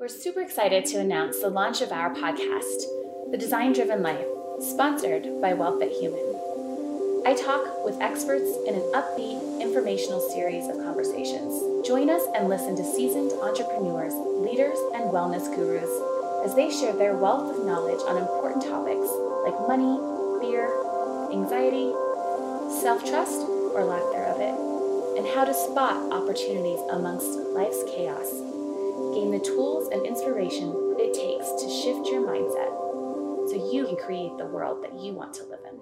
We're 0.00 0.06
super 0.06 0.40
excited 0.40 0.86
to 0.86 1.00
announce 1.00 1.40
the 1.40 1.50
launch 1.50 1.80
of 1.80 1.90
our 1.90 2.14
podcast, 2.14 2.86
The 3.32 3.36
Design 3.36 3.72
Driven 3.72 4.00
Life, 4.00 4.28
sponsored 4.60 5.40
by 5.40 5.54
Wealth 5.54 5.82
at 5.82 5.90
Human. 5.90 6.22
I 7.26 7.34
talk 7.34 7.84
with 7.84 8.00
experts 8.00 8.46
in 8.68 8.76
an 8.76 8.92
upbeat, 8.94 9.60
informational 9.60 10.20
series 10.20 10.68
of 10.68 10.76
conversations. 10.86 11.84
Join 11.84 12.10
us 12.10 12.22
and 12.36 12.48
listen 12.48 12.76
to 12.76 12.84
seasoned 12.84 13.32
entrepreneurs, 13.42 14.14
leaders, 14.14 14.78
and 14.94 15.10
wellness 15.10 15.52
gurus 15.52 15.90
as 16.46 16.54
they 16.54 16.70
share 16.70 16.94
their 16.94 17.16
wealth 17.16 17.58
of 17.58 17.66
knowledge 17.66 17.98
on 18.06 18.22
important 18.22 18.62
topics 18.62 19.10
like 19.42 19.66
money, 19.66 19.98
fear, 20.38 20.70
anxiety, 21.34 21.90
self 22.70 23.02
trust, 23.02 23.42
or 23.74 23.82
lack 23.82 24.06
thereof 24.12 24.38
it, 24.38 25.18
and 25.18 25.26
how 25.34 25.44
to 25.44 25.52
spot 25.52 26.12
opportunities 26.12 26.78
amongst 26.88 27.26
life's 27.50 27.82
chaos. 27.90 28.30
Gain 29.14 29.30
the 29.30 29.40
tools 29.40 29.88
and 29.88 30.04
inspiration 30.04 30.96
it 30.98 31.14
takes 31.14 31.50
to 31.62 31.68
shift 31.70 32.08
your 32.08 32.22
mindset 32.26 33.48
so 33.48 33.70
you 33.72 33.86
can 33.86 33.96
create 33.96 34.36
the 34.36 34.44
world 34.44 34.84
that 34.84 34.92
you 34.92 35.14
want 35.14 35.32
to 35.32 35.44
live 35.44 35.60
in. 35.64 35.80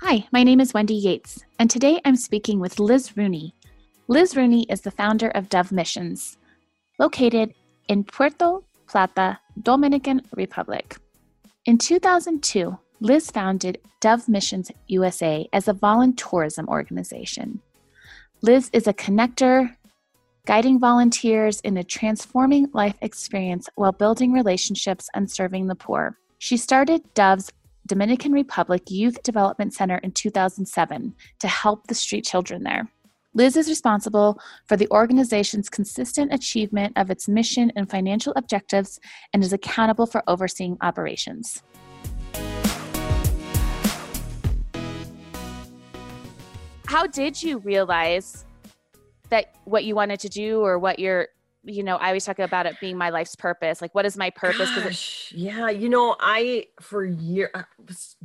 Hi, 0.00 0.26
my 0.32 0.42
name 0.42 0.60
is 0.60 0.72
Wendy 0.72 0.94
Yates, 0.94 1.44
and 1.58 1.68
today 1.68 2.00
I'm 2.04 2.16
speaking 2.16 2.58
with 2.58 2.78
Liz 2.78 3.16
Rooney. 3.16 3.54
Liz 4.08 4.34
Rooney 4.36 4.64
is 4.70 4.80
the 4.80 4.90
founder 4.90 5.28
of 5.28 5.50
Dove 5.50 5.72
Missions, 5.72 6.38
located 6.98 7.52
in 7.88 8.04
Puerto 8.04 8.60
Plata, 8.86 9.38
Dominican 9.62 10.22
Republic. 10.34 11.01
In 11.64 11.78
2002, 11.78 12.76
Liz 12.98 13.30
founded 13.30 13.78
Dove 14.00 14.28
Missions 14.28 14.72
USA 14.88 15.48
as 15.52 15.68
a 15.68 15.72
voluntourism 15.72 16.66
organization. 16.66 17.60
Liz 18.42 18.68
is 18.72 18.88
a 18.88 18.92
connector, 18.92 19.76
guiding 20.44 20.80
volunteers 20.80 21.60
in 21.60 21.76
a 21.76 21.84
transforming 21.84 22.68
life 22.72 22.96
experience 23.00 23.68
while 23.76 23.92
building 23.92 24.32
relationships 24.32 25.08
and 25.14 25.30
serving 25.30 25.68
the 25.68 25.76
poor. 25.76 26.18
She 26.38 26.56
started 26.56 27.02
Dove's 27.14 27.52
Dominican 27.86 28.32
Republic 28.32 28.90
Youth 28.90 29.22
Development 29.22 29.72
Center 29.72 29.98
in 29.98 30.10
2007 30.10 31.14
to 31.38 31.46
help 31.46 31.86
the 31.86 31.94
street 31.94 32.24
children 32.24 32.64
there. 32.64 32.90
Liz 33.34 33.56
is 33.56 33.68
responsible 33.68 34.38
for 34.66 34.76
the 34.76 34.88
organization's 34.90 35.70
consistent 35.70 36.34
achievement 36.34 36.92
of 36.96 37.10
its 37.10 37.28
mission 37.28 37.72
and 37.76 37.88
financial 37.88 38.34
objectives 38.36 39.00
and 39.32 39.42
is 39.42 39.54
accountable 39.54 40.04
for 40.06 40.22
overseeing 40.26 40.76
operations. 40.82 41.62
How 46.86 47.06
did 47.06 47.42
you 47.42 47.58
realize 47.58 48.44
that 49.30 49.54
what 49.64 49.84
you 49.84 49.94
wanted 49.94 50.20
to 50.20 50.28
do 50.28 50.60
or 50.60 50.78
what 50.78 50.98
your 50.98 51.28
you 51.64 51.84
know, 51.84 51.96
I 51.96 52.08
always 52.08 52.24
talk 52.24 52.40
about 52.40 52.66
it 52.66 52.74
being 52.80 52.96
my 52.96 53.10
life's 53.10 53.36
purpose. 53.36 53.80
Like, 53.80 53.94
what 53.94 54.04
is 54.04 54.16
my 54.16 54.30
purpose? 54.30 54.68
Gosh, 54.74 55.32
yeah, 55.34 55.70
you 55.70 55.88
know, 55.88 56.16
I 56.18 56.66
for 56.80 57.04
year 57.04 57.50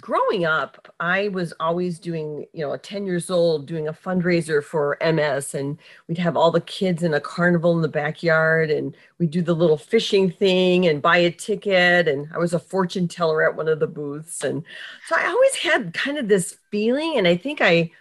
growing 0.02 0.46
up, 0.46 0.94
I 1.00 1.28
was 1.28 1.54
always 1.60 2.00
doing, 2.00 2.46
you 2.54 2.66
know, 2.66 2.74
at 2.74 2.84
ten 2.84 3.06
years 3.06 3.30
old, 3.30 3.68
doing 3.68 3.88
a 3.88 3.94
fundraiser 3.94 4.64
for 4.64 4.98
MS, 5.02 5.54
and 5.54 5.78
we'd 6.08 6.18
have 6.18 6.36
all 6.36 6.50
the 6.50 6.62
kids 6.62 7.04
in 7.04 7.14
a 7.14 7.20
carnival 7.20 7.76
in 7.76 7.82
the 7.84 7.88
backyard, 7.88 8.72
and 8.72 8.96
we'd 9.20 9.32
do 9.32 9.44
the 9.44 9.56
little 9.56 9.78
fishing 9.78 10.32
thing 10.32 10.88
and 10.88 11.02
buy 11.02 11.18
a 11.18 11.32
ticket, 11.32 12.08
and 12.08 12.28
I 12.34 12.40
was 12.40 12.54
a 12.54 12.60
fortune 12.60 13.08
teller 13.08 13.48
at 13.48 13.56
one 13.56 13.68
of 13.68 13.80
the 13.80 13.88
booths, 13.88 14.44
and 14.44 14.64
so 15.08 15.16
I 15.16 15.28
always 15.28 15.56
had 15.56 15.94
kind 15.94 16.18
of 16.18 16.28
this 16.28 16.58
feeling, 16.72 17.18
and 17.18 17.28
I 17.28 17.38
think 17.38 17.62
I 17.62 17.92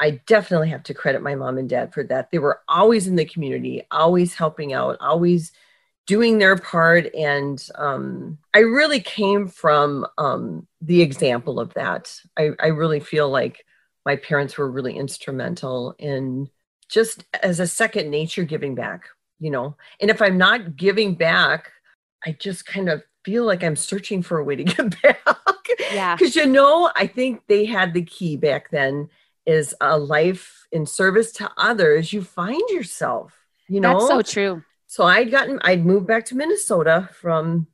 I 0.00 0.20
definitely 0.26 0.70
have 0.70 0.82
to 0.84 0.94
credit 0.94 1.22
my 1.22 1.34
mom 1.34 1.58
and 1.58 1.68
dad 1.68 1.92
for 1.92 2.02
that. 2.04 2.30
They 2.30 2.38
were 2.38 2.60
always 2.68 3.06
in 3.06 3.16
the 3.16 3.26
community, 3.26 3.86
always 3.90 4.34
helping 4.34 4.72
out, 4.72 4.96
always 5.00 5.52
doing 6.06 6.38
their 6.38 6.56
part. 6.56 7.14
And 7.14 7.64
um, 7.74 8.38
I 8.54 8.60
really 8.60 9.00
came 9.00 9.46
from 9.46 10.06
um, 10.16 10.66
the 10.80 11.02
example 11.02 11.60
of 11.60 11.74
that. 11.74 12.18
I, 12.38 12.50
I 12.58 12.68
really 12.68 13.00
feel 13.00 13.28
like 13.28 13.64
my 14.06 14.16
parents 14.16 14.56
were 14.56 14.70
really 14.70 14.96
instrumental 14.96 15.94
in 15.98 16.48
just 16.88 17.24
as 17.42 17.60
a 17.60 17.66
second 17.66 18.10
nature 18.10 18.44
giving 18.44 18.74
back, 18.74 19.04
you 19.38 19.50
know. 19.50 19.76
And 20.00 20.10
if 20.10 20.22
I'm 20.22 20.38
not 20.38 20.76
giving 20.76 21.14
back, 21.14 21.70
I 22.24 22.32
just 22.32 22.64
kind 22.64 22.88
of 22.88 23.02
feel 23.24 23.44
like 23.44 23.62
I'm 23.62 23.76
searching 23.76 24.22
for 24.22 24.38
a 24.38 24.44
way 24.44 24.56
to 24.56 24.64
give 24.64 25.00
back. 25.02 25.18
Yeah. 25.92 26.16
Because, 26.16 26.34
you 26.34 26.46
know, 26.46 26.90
I 26.96 27.06
think 27.06 27.42
they 27.46 27.66
had 27.66 27.92
the 27.92 28.02
key 28.02 28.36
back 28.36 28.70
then 28.70 29.10
is 29.46 29.74
a 29.80 29.98
life 29.98 30.66
in 30.72 30.86
service 30.86 31.32
to 31.32 31.50
others, 31.56 32.12
you 32.12 32.22
find 32.22 32.62
yourself, 32.70 33.34
you 33.68 33.80
know. 33.80 33.94
That's 33.94 34.06
so 34.08 34.22
true. 34.22 34.62
So 34.86 35.04
I'd 35.04 35.30
gotten, 35.30 35.60
I'd 35.62 35.86
moved 35.86 36.06
back 36.06 36.24
to 36.26 36.36
Minnesota 36.36 37.08
from 37.12 37.68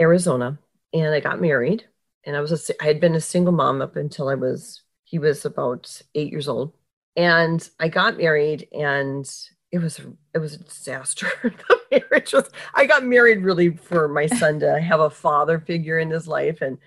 Arizona 0.00 0.58
and 0.92 1.14
I 1.14 1.20
got 1.20 1.40
married. 1.40 1.84
And 2.24 2.36
I 2.36 2.40
was, 2.40 2.70
a, 2.70 2.82
I 2.82 2.86
had 2.86 3.00
been 3.00 3.14
a 3.14 3.20
single 3.20 3.52
mom 3.52 3.82
up 3.82 3.96
until 3.96 4.28
I 4.28 4.34
was, 4.34 4.82
he 5.04 5.18
was 5.18 5.44
about 5.44 6.00
eight 6.14 6.30
years 6.30 6.48
old. 6.48 6.72
And 7.16 7.68
I 7.78 7.88
got 7.88 8.16
married 8.16 8.66
and 8.72 9.30
it 9.70 9.78
was, 9.78 10.00
it 10.34 10.38
was 10.38 10.54
a 10.54 10.58
disaster. 10.58 11.28
the 11.42 11.80
marriage 11.90 12.32
was, 12.32 12.48
I 12.74 12.86
got 12.86 13.04
married 13.04 13.42
really 13.42 13.76
for 13.76 14.08
my 14.08 14.26
son 14.26 14.60
to 14.60 14.80
have 14.80 15.00
a 15.00 15.10
father 15.10 15.58
figure 15.60 15.98
in 15.98 16.08
his 16.08 16.26
life. 16.26 16.62
And 16.62 16.78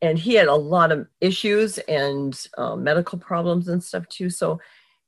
and 0.00 0.18
he 0.18 0.34
had 0.34 0.48
a 0.48 0.54
lot 0.54 0.92
of 0.92 1.06
issues 1.20 1.78
and 1.78 2.46
uh, 2.56 2.76
medical 2.76 3.18
problems 3.18 3.68
and 3.68 3.82
stuff 3.82 4.08
too. 4.08 4.30
So 4.30 4.60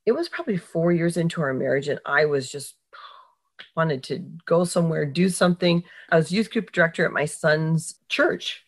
it 0.06 0.12
was 0.12 0.28
probably 0.28 0.56
four 0.56 0.92
years 0.92 1.16
into 1.16 1.40
our 1.42 1.54
marriage, 1.54 1.88
and 1.88 2.00
I 2.04 2.24
was 2.24 2.50
just 2.50 2.74
wanted 3.76 4.02
to 4.04 4.18
go 4.46 4.64
somewhere, 4.64 5.06
do 5.06 5.28
something. 5.28 5.84
I 6.10 6.16
was 6.16 6.32
youth 6.32 6.50
group 6.50 6.72
director 6.72 7.04
at 7.04 7.12
my 7.12 7.24
son's 7.24 7.96
church, 8.08 8.64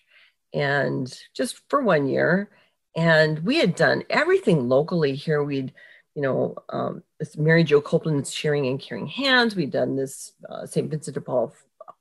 and 0.55 1.13
just 1.35 1.61
for 1.69 1.83
one 1.83 2.09
year. 2.09 2.51
And 2.95 3.39
we 3.39 3.57
had 3.57 3.75
done 3.75 4.05
everything 4.11 4.69
locally 4.69 5.15
here. 5.15 5.43
We'd, 5.43 5.73
you 6.15 6.21
know, 6.21 6.57
um, 6.69 7.03
this 7.19 7.39
Mary 7.39 7.65
Jo 7.65 7.81
Copeland's 7.81 8.33
Sharing 8.33 8.67
and 8.67 8.79
Caring 8.79 9.07
Hands. 9.07 9.57
We'd 9.57 9.71
done 9.71 9.97
this 9.97 10.33
uh, 10.51 10.67
St. 10.67 10.91
Vincent 10.91 11.15
de 11.15 11.21
Paul 11.23 11.55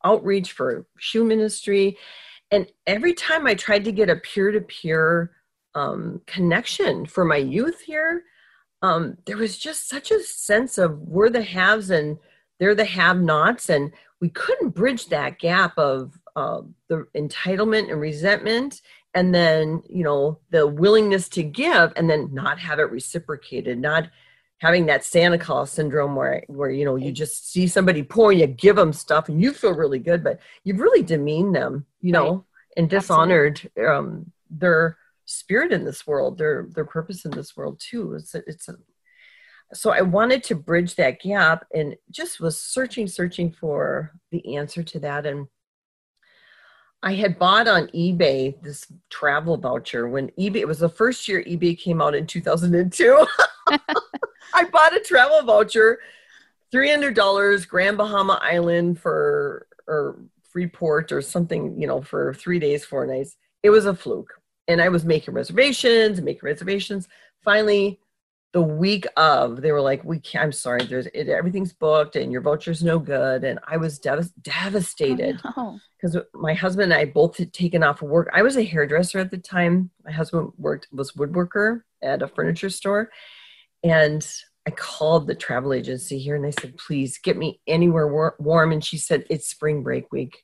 outreach 0.03 0.51
for 0.51 0.85
shoe 0.97 1.23
ministry 1.23 1.97
and 2.51 2.67
every 2.85 3.13
time 3.13 3.47
I 3.47 3.55
tried 3.55 3.85
to 3.85 3.91
get 3.91 4.09
a 4.09 4.17
peer 4.17 4.51
to 4.51 4.61
peer 4.61 5.31
connection 6.25 7.05
for 7.05 7.23
my 7.23 7.37
youth 7.37 7.81
here, 7.81 8.23
um, 8.81 9.17
there 9.25 9.37
was 9.37 9.57
just 9.57 9.87
such 9.87 10.11
a 10.11 10.21
sense 10.21 10.77
of 10.77 10.99
we're 10.99 11.29
the 11.29 11.43
haves 11.43 11.89
and 11.89 12.17
they're 12.59 12.75
the 12.75 12.85
have 12.85 13.19
nots. 13.19 13.69
And 13.69 13.91
we 14.19 14.29
couldn't 14.29 14.69
bridge 14.69 15.07
that 15.07 15.39
gap 15.39 15.77
of 15.77 16.19
uh, 16.35 16.61
the 16.89 17.05
entitlement 17.15 17.91
and 17.91 18.01
resentment 18.01 18.81
and 19.13 19.33
then 19.33 19.81
you 19.89 20.03
know 20.03 20.39
the 20.51 20.65
willingness 20.65 21.27
to 21.29 21.43
give 21.43 21.91
and 21.95 22.09
then 22.09 22.33
not 22.33 22.59
have 22.59 22.79
it 22.79 22.89
reciprocated 22.91 23.77
not 23.77 24.09
having 24.61 24.85
that 24.85 25.03
santa 25.03 25.39
claus 25.39 25.71
syndrome 25.71 26.15
where 26.15 26.43
where 26.47 26.69
you 26.69 26.85
know 26.85 26.95
you 26.95 27.11
just 27.11 27.51
see 27.51 27.67
somebody 27.67 28.03
poor 28.03 28.31
and 28.31 28.39
you 28.39 28.47
give 28.47 28.75
them 28.75 28.93
stuff 28.93 29.27
and 29.27 29.41
you 29.41 29.51
feel 29.51 29.73
really 29.73 29.99
good 29.99 30.23
but 30.23 30.39
you've 30.63 30.79
really 30.79 31.01
demeaned 31.01 31.55
them 31.55 31.83
you 31.99 32.11
know 32.11 32.33
right. 32.35 32.43
and 32.77 32.89
dishonored 32.89 33.69
um, 33.85 34.31
their 34.51 34.97
spirit 35.25 35.73
in 35.73 35.83
this 35.83 36.05
world 36.05 36.37
their 36.37 36.67
their 36.75 36.85
purpose 36.85 37.25
in 37.25 37.31
this 37.31 37.57
world 37.57 37.79
too 37.79 38.13
it's 38.13 38.35
a, 38.35 38.43
it's 38.47 38.69
a, 38.69 38.75
so 39.73 39.91
i 39.91 40.01
wanted 40.01 40.43
to 40.43 40.53
bridge 40.53 40.95
that 40.95 41.19
gap 41.19 41.65
and 41.73 41.95
just 42.11 42.39
was 42.39 42.59
searching 42.59 43.07
searching 43.07 43.51
for 43.51 44.11
the 44.29 44.55
answer 44.55 44.83
to 44.83 44.99
that 44.99 45.25
and 45.25 45.47
I 47.03 47.15
had 47.15 47.39
bought 47.39 47.67
on 47.67 47.87
eBay 47.87 48.61
this 48.61 48.85
travel 49.09 49.57
voucher 49.57 50.07
when 50.07 50.29
eBay 50.37 50.57
it 50.57 50.67
was 50.67 50.77
the 50.77 50.87
first 50.87 51.27
year 51.27 51.43
eBay 51.45 51.75
came 51.75 51.99
out 51.99 52.13
in 52.13 52.27
2002. 52.27 53.25
I 54.53 54.65
bought 54.65 54.95
a 54.95 54.99
travel 54.99 55.41
voucher, 55.43 55.99
$300 56.73 57.67
Grand 57.67 57.97
Bahama 57.97 58.39
Island 58.41 58.99
for 58.99 59.67
or 59.87 60.19
Freeport 60.43 61.11
or 61.11 61.21
something, 61.21 61.79
you 61.79 61.87
know, 61.87 62.01
for 62.01 62.33
3 62.33 62.59
days, 62.59 62.85
4 62.85 63.07
nights. 63.07 63.37
It 63.63 63.69
was 63.69 63.85
a 63.85 63.95
fluke. 63.95 64.33
And 64.67 64.81
I 64.81 64.89
was 64.89 65.05
making 65.05 65.33
reservations 65.33 66.21
making 66.21 66.41
reservations. 66.43 67.07
Finally, 67.43 67.99
the 68.53 68.61
week 68.61 69.05
of 69.15 69.61
they 69.61 69.71
were 69.71 69.81
like 69.81 70.03
we 70.03 70.19
can't 70.19 70.43
i'm 70.43 70.51
sorry 70.51 70.83
there's 70.83 71.07
it, 71.07 71.29
everything's 71.29 71.73
booked 71.73 72.15
and 72.15 72.31
your 72.31 72.41
voucher's 72.41 72.83
no 72.83 72.99
good 72.99 73.43
and 73.43 73.59
i 73.67 73.77
was 73.77 73.97
dev- 73.97 74.31
devastated 74.41 75.37
because 75.37 76.15
oh, 76.15 76.19
no. 76.19 76.23
my 76.33 76.53
husband 76.53 76.91
and 76.91 77.01
i 77.01 77.05
both 77.05 77.37
had 77.37 77.53
taken 77.53 77.83
off 77.83 78.01
work 78.01 78.29
i 78.33 78.41
was 78.41 78.57
a 78.57 78.63
hairdresser 78.63 79.19
at 79.19 79.31
the 79.31 79.37
time 79.37 79.89
my 80.03 80.11
husband 80.11 80.51
worked 80.57 80.87
was 80.91 81.13
woodworker 81.13 81.81
at 82.01 82.21
a 82.21 82.27
furniture 82.27 82.69
store 82.69 83.09
and 83.83 84.27
i 84.67 84.71
called 84.71 85.27
the 85.27 85.35
travel 85.35 85.73
agency 85.73 86.19
here 86.19 86.35
and 86.35 86.45
i 86.45 86.49
said 86.49 86.77
please 86.77 87.17
get 87.17 87.37
me 87.37 87.59
anywhere 87.67 88.07
war- 88.07 88.35
warm 88.39 88.71
and 88.71 88.83
she 88.83 88.97
said 88.97 89.25
it's 89.29 89.47
spring 89.47 89.83
break 89.83 90.11
week 90.11 90.43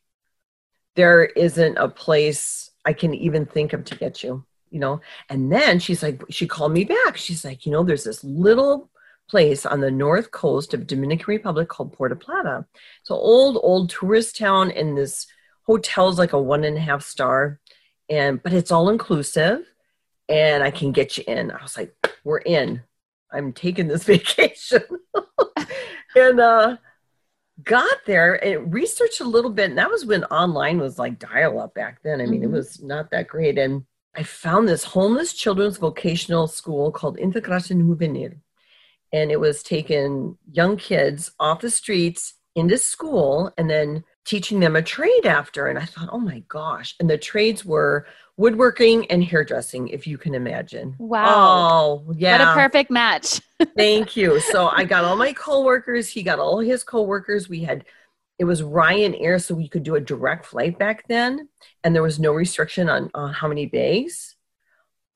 there 0.97 1.25
isn't 1.25 1.77
a 1.77 1.87
place 1.87 2.71
I 2.83 2.93
can 2.93 3.13
even 3.13 3.45
think 3.45 3.73
of 3.73 3.83
to 3.85 3.95
get 3.95 4.23
you, 4.23 4.45
you 4.71 4.79
know. 4.79 5.01
And 5.29 5.51
then 5.51 5.79
she's 5.79 6.01
like, 6.01 6.23
she 6.29 6.47
called 6.47 6.71
me 6.71 6.85
back. 6.85 7.15
She's 7.15 7.45
like, 7.45 7.65
you 7.65 7.71
know, 7.71 7.83
there's 7.83 8.05
this 8.05 8.23
little 8.23 8.89
place 9.29 9.65
on 9.65 9.81
the 9.81 9.91
north 9.91 10.31
coast 10.31 10.73
of 10.73 10.87
Dominican 10.87 11.25
Republic 11.27 11.67
called 11.67 11.93
Puerto 11.93 12.15
Plata. 12.15 12.65
It's 13.01 13.09
an 13.09 13.17
old, 13.17 13.59
old 13.61 13.89
tourist 13.89 14.37
town, 14.37 14.71
and 14.71 14.97
this 14.97 15.27
hotel's 15.63 16.17
like 16.17 16.31
a 16.31 16.41
one 16.41 16.63
and 16.63 16.77
a 16.77 16.79
half 16.79 17.03
star, 17.03 17.59
and 18.09 18.41
but 18.41 18.53
it's 18.53 18.71
all 18.71 18.89
inclusive, 18.89 19.65
and 20.29 20.63
I 20.63 20.71
can 20.71 20.93
get 20.93 21.17
you 21.17 21.25
in. 21.27 21.51
I 21.51 21.61
was 21.61 21.77
like, 21.77 21.93
we're 22.23 22.37
in. 22.39 22.81
I'm 23.31 23.53
taking 23.53 23.87
this 23.87 24.03
vacation, 24.05 24.83
and 26.15 26.39
uh, 26.39 26.77
got 27.63 27.97
there 28.05 28.43
and 28.43 28.73
researched 28.73 29.21
a 29.21 29.25
little 29.25 29.51
bit, 29.51 29.69
and 29.69 29.77
that 29.77 29.89
was 29.89 30.05
when 30.05 30.23
online 30.25 30.79
was 30.79 30.99
like 30.99 31.19
dial 31.19 31.59
up 31.59 31.73
back 31.73 31.99
then. 32.03 32.21
I 32.21 32.25
mean, 32.25 32.41
mm-hmm. 32.41 32.53
it 32.53 32.57
was 32.57 32.81
not 32.81 33.11
that 33.11 33.27
great, 33.27 33.57
and 33.57 33.85
I 34.15 34.23
found 34.23 34.67
this 34.67 34.83
homeless 34.83 35.33
children's 35.33 35.77
vocational 35.77 36.47
school 36.47 36.91
called 36.91 37.17
Integración 37.17 37.83
Juvenil 37.83 38.35
and 39.13 39.31
it 39.31 39.39
was 39.39 39.63
taking 39.63 40.37
young 40.51 40.77
kids 40.77 41.31
off 41.39 41.61
the 41.61 41.69
streets 41.69 42.35
into 42.55 42.77
school 42.77 43.51
and 43.57 43.69
then 43.69 44.03
teaching 44.27 44.59
them 44.59 44.75
a 44.75 44.81
trade 44.81 45.25
after. 45.25 45.67
And 45.67 45.79
I 45.79 45.85
thought, 45.85 46.09
oh 46.11 46.19
my 46.19 46.43
gosh. 46.49 46.95
And 46.99 47.09
the 47.09 47.17
trades 47.17 47.63
were 47.63 48.05
woodworking 48.35 49.09
and 49.09 49.23
hairdressing, 49.23 49.87
if 49.87 50.05
you 50.05 50.17
can 50.17 50.35
imagine. 50.35 50.95
Wow. 50.99 52.03
Oh, 52.05 52.13
yeah. 52.17 52.37
What 52.39 52.49
a 52.49 52.53
perfect 52.53 52.91
match. 52.91 53.39
Thank 53.77 54.17
you. 54.17 54.41
So 54.41 54.67
I 54.67 54.83
got 54.83 55.05
all 55.05 55.15
my 55.15 55.31
coworkers. 55.31 56.09
He 56.09 56.23
got 56.23 56.39
all 56.39 56.59
his 56.59 56.83
coworkers. 56.83 57.47
We 57.47 57.61
had, 57.61 57.85
it 58.37 58.43
was 58.43 58.61
Ryanair, 58.61 59.41
so 59.41 59.55
we 59.55 59.69
could 59.69 59.83
do 59.83 59.95
a 59.95 60.01
direct 60.01 60.45
flight 60.45 60.77
back 60.77 61.07
then. 61.07 61.47
And 61.85 61.95
there 61.95 62.03
was 62.03 62.19
no 62.19 62.33
restriction 62.33 62.89
on, 62.89 63.09
on 63.13 63.33
how 63.33 63.47
many 63.47 63.65
bags 63.65 64.35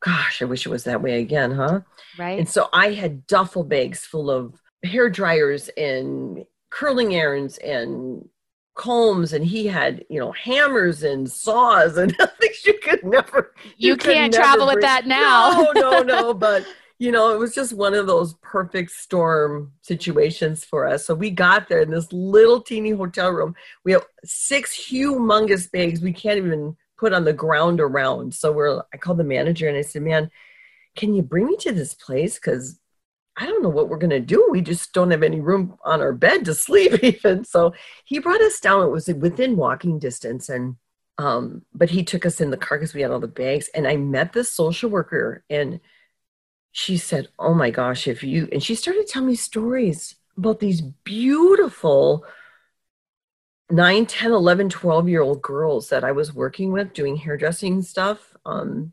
gosh, 0.04 0.42
I 0.42 0.46
wish 0.46 0.66
it 0.66 0.70
was 0.70 0.86
that 0.86 1.04
way 1.04 1.20
again, 1.20 1.52
huh? 1.52 1.82
Right. 2.18 2.40
And 2.40 2.50
so 2.50 2.70
I 2.74 2.94
had 2.94 3.28
duffel 3.28 3.64
bags 3.64 4.00
full 4.00 4.32
of 4.32 4.60
hair 4.84 5.12
dryers 5.12 5.70
and 5.78 6.44
curling 6.72 7.16
irons 7.16 7.60
and 7.60 8.28
combs 8.74 9.34
and 9.34 9.46
he 9.46 9.68
had 9.68 10.04
you 10.10 10.20
know 10.20 10.32
hammers 10.32 11.04
and 11.04 11.30
saws 11.30 11.98
and 11.98 12.16
things 12.40 12.66
you 12.66 12.78
could 12.82 13.04
never 13.04 13.54
you, 13.78 13.90
you 13.90 13.98
can't 13.98 14.34
travel 14.34 14.66
with 14.66 14.82
that 14.82 15.06
now 15.06 15.68
no 15.76 15.82
no 15.82 16.02
no 16.02 16.34
but 16.34 16.66
you 16.98 17.12
know 17.12 17.34
it 17.34 17.38
was 17.38 17.54
just 17.54 17.74
one 17.74 17.94
of 17.94 18.08
those 18.08 18.34
perfect 18.36 18.92
storm 18.92 19.72
situations 19.82 20.64
for 20.64 20.88
us 20.88 21.06
so 21.06 21.14
we 21.14 21.30
got 21.30 21.68
there 21.68 21.82
in 21.82 21.92
this 21.92 22.12
little 22.14 22.62
teeny 22.62 22.92
hotel 22.92 23.30
room 23.30 23.54
we 23.84 23.92
have 23.92 24.06
six 24.24 24.74
humongous 24.90 25.70
bags 25.70 26.02
we 26.02 26.14
can't 26.14 26.38
even 26.38 26.76
put 27.02 27.14
on 27.14 27.26
the 27.26 27.34
ground 27.34 27.82
around. 27.82 28.32
So 28.34 28.52
we're, 28.52 28.84
I 28.94 28.98
called 28.98 29.18
the 29.18 29.24
manager 29.24 29.68
and 29.68 29.76
I 29.76 29.82
said, 29.82 30.04
man, 30.04 30.30
can 30.96 31.16
you 31.16 31.24
bring 31.24 31.48
me 31.48 31.58
to 31.62 31.72
this 31.72 31.96
place? 31.96 32.36
Because 32.36 32.80
I 33.42 33.48
don't 33.48 33.64
know 33.64 33.70
what 33.70 33.90
we're 33.90 33.98
going 33.98 34.12
to 34.12 34.20
do. 34.20 34.48
We 34.52 34.62
just 34.62 34.94
don't 34.94 35.10
have 35.10 35.24
any 35.24 35.40
room 35.40 35.76
on 35.84 36.00
our 36.00 36.14
bed 36.14 36.46
to 36.46 36.54
sleep 36.54 37.04
even. 37.04 37.44
So 37.44 37.74
he 38.06 38.20
brought 38.20 38.40
us 38.40 38.60
down. 38.60 38.84
It 38.84 38.92
was 38.92 39.08
within 39.08 39.58
walking 39.58 39.98
distance. 39.98 40.48
And, 40.48 40.76
um, 41.18 41.64
but 41.74 41.90
he 41.90 42.04
took 42.04 42.24
us 42.24 42.40
in 42.40 42.52
the 42.52 42.58
car 42.58 42.78
because 42.78 42.94
we 42.94 43.02
had 43.02 43.10
all 43.10 43.20
the 43.20 43.28
bags. 43.28 43.68
And 43.74 43.88
I 43.88 43.96
met 43.98 44.32
this 44.32 44.52
social 44.52 44.92
worker 44.92 45.44
and 45.50 45.80
she 46.72 46.98
said, 46.98 47.30
oh 47.40 47.56
my 47.56 47.72
gosh, 47.72 48.08
if 48.08 48.22
you, 48.22 48.48
and 48.52 48.62
she 48.62 48.76
started 48.76 49.08
telling 49.08 49.30
me 49.30 49.36
stories 49.36 50.16
about 50.38 50.60
these 50.60 50.82
beautiful 50.82 52.24
9 53.72 54.06
10 54.06 54.32
11 54.32 54.70
12 54.70 55.10
year 55.10 55.22
old 55.22 55.42
girls 55.42 55.90
that 55.90 56.04
i 56.04 56.12
was 56.12 56.34
working 56.34 56.74
with 56.74 56.92
doing 56.94 57.16
hairdressing 57.16 57.82
stuff 57.82 58.36
um, 58.46 58.92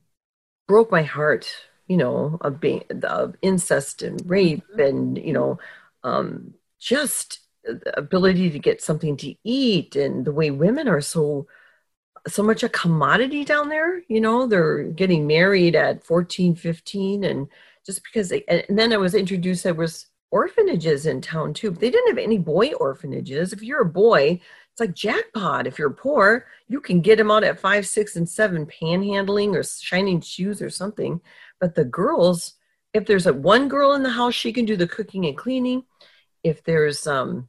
broke 0.68 0.92
my 0.92 1.02
heart 1.02 1.52
you 1.88 1.96
know 1.96 2.38
of 2.42 2.60
being 2.60 2.82
of 3.02 3.34
incest 3.42 4.02
and 4.02 4.22
rape 4.28 4.62
mm-hmm. 4.70 4.80
and 4.80 5.18
you 5.18 5.32
know 5.32 5.58
um, 6.04 6.54
just 6.78 7.40
the 7.64 7.98
ability 7.98 8.50
to 8.50 8.58
get 8.58 8.80
something 8.80 9.16
to 9.16 9.34
eat 9.44 9.96
and 9.96 10.24
the 10.24 10.32
way 10.32 10.50
women 10.50 10.88
are 10.88 11.00
so 11.00 11.46
so 12.26 12.42
much 12.42 12.62
a 12.62 12.68
commodity 12.68 13.44
down 13.44 13.68
there 13.68 14.02
you 14.08 14.20
know 14.20 14.46
they're 14.46 14.84
getting 14.84 15.26
married 15.26 15.74
at 15.74 16.04
14 16.04 16.54
15 16.54 17.24
and 17.24 17.48
just 17.84 18.02
because 18.04 18.28
they 18.28 18.44
and 18.48 18.78
then 18.78 18.92
i 18.92 18.96
was 18.96 19.14
introduced 19.14 19.64
there 19.64 19.74
was 19.74 20.06
orphanages 20.30 21.06
in 21.06 21.20
town 21.20 21.54
too 21.54 21.70
but 21.70 21.80
they 21.80 21.90
didn't 21.90 22.08
have 22.08 22.22
any 22.22 22.38
boy 22.38 22.72
orphanages 22.74 23.52
if 23.52 23.62
you're 23.62 23.82
a 23.82 23.86
boy 23.86 24.38
it's 24.78 24.86
like 24.86 24.94
jackpot. 24.94 25.66
If 25.66 25.76
you're 25.76 25.90
poor, 25.90 26.46
you 26.68 26.80
can 26.80 27.00
get 27.00 27.18
them 27.18 27.32
out 27.32 27.42
at 27.42 27.58
five, 27.58 27.84
six, 27.84 28.14
and 28.14 28.28
seven, 28.28 28.64
panhandling 28.64 29.56
or 29.56 29.64
shining 29.64 30.20
shoes 30.20 30.62
or 30.62 30.70
something. 30.70 31.20
But 31.60 31.74
the 31.74 31.84
girls, 31.84 32.54
if 32.94 33.06
there's 33.06 33.26
a 33.26 33.32
one 33.32 33.68
girl 33.68 33.92
in 33.94 34.02
the 34.02 34.10
house, 34.10 34.34
she 34.34 34.52
can 34.52 34.64
do 34.64 34.76
the 34.76 34.88
cooking 34.88 35.26
and 35.26 35.36
cleaning. 35.36 35.84
If 36.44 36.62
there's 36.64 37.06
um, 37.06 37.48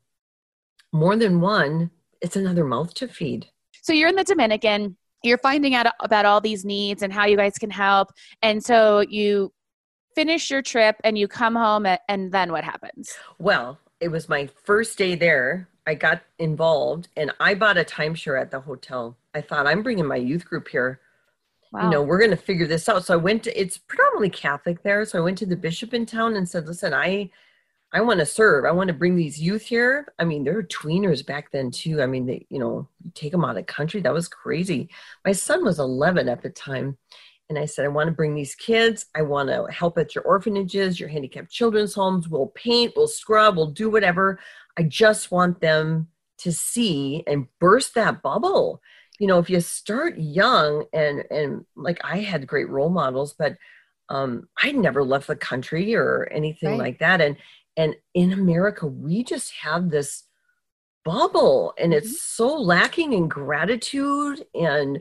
more 0.91 1.15
than 1.15 1.41
one, 1.41 1.91
it's 2.21 2.35
another 2.35 2.65
mouth 2.65 2.93
to 2.95 3.07
feed. 3.07 3.47
So 3.81 3.93
you're 3.93 4.09
in 4.09 4.15
the 4.15 4.23
Dominican. 4.23 4.97
You're 5.23 5.37
finding 5.37 5.75
out 5.75 5.87
about 5.99 6.25
all 6.25 6.41
these 6.41 6.65
needs 6.65 7.03
and 7.03 7.11
how 7.11 7.25
you 7.25 7.37
guys 7.37 7.57
can 7.57 7.69
help. 7.69 8.09
And 8.41 8.63
so 8.63 9.01
you 9.01 9.53
finish 10.15 10.49
your 10.49 10.61
trip 10.61 10.95
and 11.03 11.17
you 11.17 11.27
come 11.27 11.55
home, 11.55 11.85
and 12.07 12.31
then 12.31 12.51
what 12.51 12.63
happens? 12.63 13.15
Well, 13.37 13.79
it 13.99 14.09
was 14.09 14.29
my 14.29 14.49
first 14.63 14.97
day 14.97 15.15
there 15.15 15.67
I 15.85 15.95
got 15.95 16.21
involved 16.37 17.07
and 17.17 17.31
I 17.39 17.55
bought 17.55 17.77
a 17.77 17.83
timeshare 17.83 18.39
at 18.39 18.51
the 18.51 18.59
hotel. 18.59 19.17
I 19.33 19.41
thought 19.41 19.65
I'm 19.65 19.81
bringing 19.81 20.05
my 20.05 20.17
youth 20.17 20.45
group 20.45 20.67
here. 20.67 20.99
Wow. 21.71 21.83
You 21.83 21.89
know, 21.89 22.01
we're 22.01 22.17
going 22.17 22.31
to 22.31 22.37
figure 22.37 22.67
this 22.67 22.89
out. 22.89 23.05
So 23.05 23.13
I 23.13 23.17
went 23.17 23.43
to, 23.43 23.59
it's 23.59 23.77
predominantly 23.77 24.31
Catholic 24.31 24.81
there. 24.81 25.05
So 25.05 25.19
I 25.19 25.21
went 25.21 25.37
to 25.39 25.45
the 25.45 25.55
bishop 25.55 25.93
in 25.93 26.05
town 26.05 26.35
and 26.35 26.49
said, 26.49 26.67
listen, 26.67 26.93
I, 26.93 27.29
I 27.91 28.01
want 28.01 28.19
to 28.19 28.25
serve. 28.25 28.65
I 28.65 28.71
want 28.71 28.87
to 28.87 28.93
bring 28.93 29.15
these 29.15 29.39
youth 29.39 29.63
here. 29.63 30.07
I 30.17 30.23
mean, 30.23 30.43
there 30.43 30.53
were 30.53 30.63
tweeners 30.63 31.25
back 31.25 31.51
then 31.51 31.71
too. 31.71 32.01
I 32.01 32.07
mean, 32.07 32.25
they, 32.25 32.45
you 32.49 32.59
know, 32.59 32.87
you 33.03 33.11
take 33.13 33.31
them 33.31 33.45
out 33.45 33.57
of 33.57 33.65
country. 33.65 34.01
That 34.01 34.13
was 34.13 34.27
crazy. 34.27 34.89
My 35.25 35.31
son 35.31 35.63
was 35.63 35.79
11 35.79 36.29
at 36.29 36.41
the 36.41 36.49
time. 36.49 36.97
And 37.49 37.57
I 37.57 37.65
said, 37.65 37.85
I 37.85 37.89
want 37.89 38.07
to 38.07 38.15
bring 38.15 38.35
these 38.35 38.53
kids. 38.53 39.07
I 39.15 39.23
want 39.23 39.49
to 39.49 39.65
help 39.71 39.97
at 39.97 40.13
your 40.13 40.23
orphanages, 40.23 40.99
your 40.99 41.09
handicapped 41.09 41.49
children's 41.49 41.95
homes. 41.95 42.29
We'll 42.29 42.47
paint, 42.47 42.93
we'll 42.95 43.07
scrub, 43.07 43.57
we'll 43.57 43.71
do 43.71 43.89
whatever. 43.89 44.39
I 44.77 44.83
just 44.83 45.31
want 45.31 45.59
them 45.59 46.09
to 46.39 46.51
see 46.51 47.23
and 47.25 47.47
burst 47.59 47.95
that 47.95 48.21
bubble. 48.21 48.81
You 49.19 49.27
know, 49.27 49.39
if 49.39 49.49
you 49.49 49.59
start 49.59 50.17
young 50.17 50.85
and 50.93 51.23
and 51.29 51.65
like 51.75 51.99
I 52.03 52.19
had 52.19 52.47
great 52.47 52.69
role 52.69 52.89
models, 52.89 53.35
but 53.37 53.57
um, 54.09 54.47
I 54.57 54.71
never 54.71 55.03
left 55.03 55.27
the 55.27 55.35
country 55.35 55.93
or 55.93 56.27
anything 56.31 56.71
right. 56.71 56.79
like 56.79 56.99
that. 56.99 57.21
And 57.21 57.37
and 57.77 57.95
in 58.13 58.33
America, 58.33 58.87
we 58.87 59.23
just 59.23 59.51
have 59.61 59.89
this 59.89 60.23
bubble, 61.05 61.73
and 61.77 61.93
mm-hmm. 61.93 62.05
it's 62.05 62.21
so 62.21 62.47
lacking 62.47 63.13
in 63.13 63.27
gratitude 63.27 64.45
and 64.55 64.99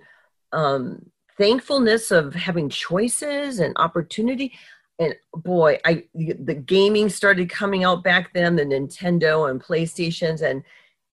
um, 0.53 1.11
thankfulness 1.39 2.11
of 2.11 2.35
having 2.35 2.69
choices 2.69 3.61
and 3.61 3.73
opportunity 3.77 4.53
and 4.99 5.15
boy 5.35 5.79
i 5.85 6.03
the 6.15 6.55
gaming 6.55 7.09
started 7.09 7.49
coming 7.49 7.85
out 7.85 8.03
back 8.03 8.33
then 8.35 8.57
the 8.57 8.65
nintendo 8.65 9.49
and 9.51 9.63
playstations 9.63 10.43
and 10.43 10.63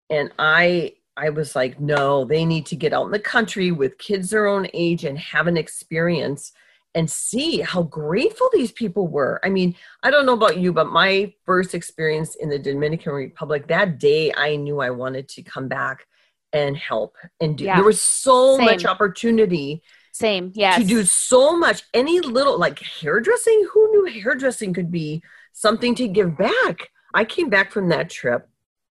and 0.09 0.31
i 0.39 0.91
i 1.17 1.29
was 1.29 1.55
like 1.55 1.79
no 1.79 2.25
they 2.25 2.45
need 2.45 2.65
to 2.65 2.75
get 2.75 2.93
out 2.93 3.05
in 3.05 3.11
the 3.11 3.19
country 3.19 3.71
with 3.71 3.97
kids 3.97 4.29
their 4.29 4.47
own 4.47 4.67
age 4.73 5.03
and 5.03 5.17
have 5.17 5.47
an 5.47 5.57
experience 5.57 6.51
and 6.93 7.09
see 7.09 7.59
how 7.59 7.83
grateful 7.83 8.49
these 8.53 8.71
people 8.71 9.07
were 9.07 9.39
i 9.43 9.49
mean 9.49 9.75
i 10.03 10.09
don't 10.09 10.25
know 10.25 10.33
about 10.33 10.57
you 10.57 10.71
but 10.71 10.87
my 10.87 11.31
first 11.45 11.73
experience 11.73 12.35
in 12.35 12.49
the 12.49 12.59
dominican 12.59 13.13
republic 13.13 13.67
that 13.67 13.99
day 13.99 14.33
i 14.35 14.55
knew 14.55 14.79
i 14.79 14.89
wanted 14.89 15.27
to 15.27 15.41
come 15.41 15.67
back 15.67 16.07
and 16.53 16.77
help 16.77 17.15
and 17.39 17.57
do 17.57 17.65
yeah. 17.65 17.75
there 17.75 17.83
was 17.83 18.01
so 18.01 18.57
Same. 18.57 18.65
much 18.65 18.85
opportunity 18.85 19.81
same, 20.15 20.53
yes. 20.55 20.79
To 20.79 20.85
do 20.85 21.03
so 21.03 21.59
much, 21.59 21.83
any 21.93 22.21
little 22.21 22.57
like 22.57 22.79
hairdressing. 22.79 23.67
Who 23.73 23.91
knew 23.91 24.21
hairdressing 24.21 24.73
could 24.73 24.89
be 24.89 25.21
something 25.51 25.93
to 25.95 26.07
give 26.07 26.37
back? 26.37 26.89
I 27.13 27.25
came 27.25 27.49
back 27.49 27.69
from 27.69 27.89
that 27.89 28.09
trip. 28.09 28.47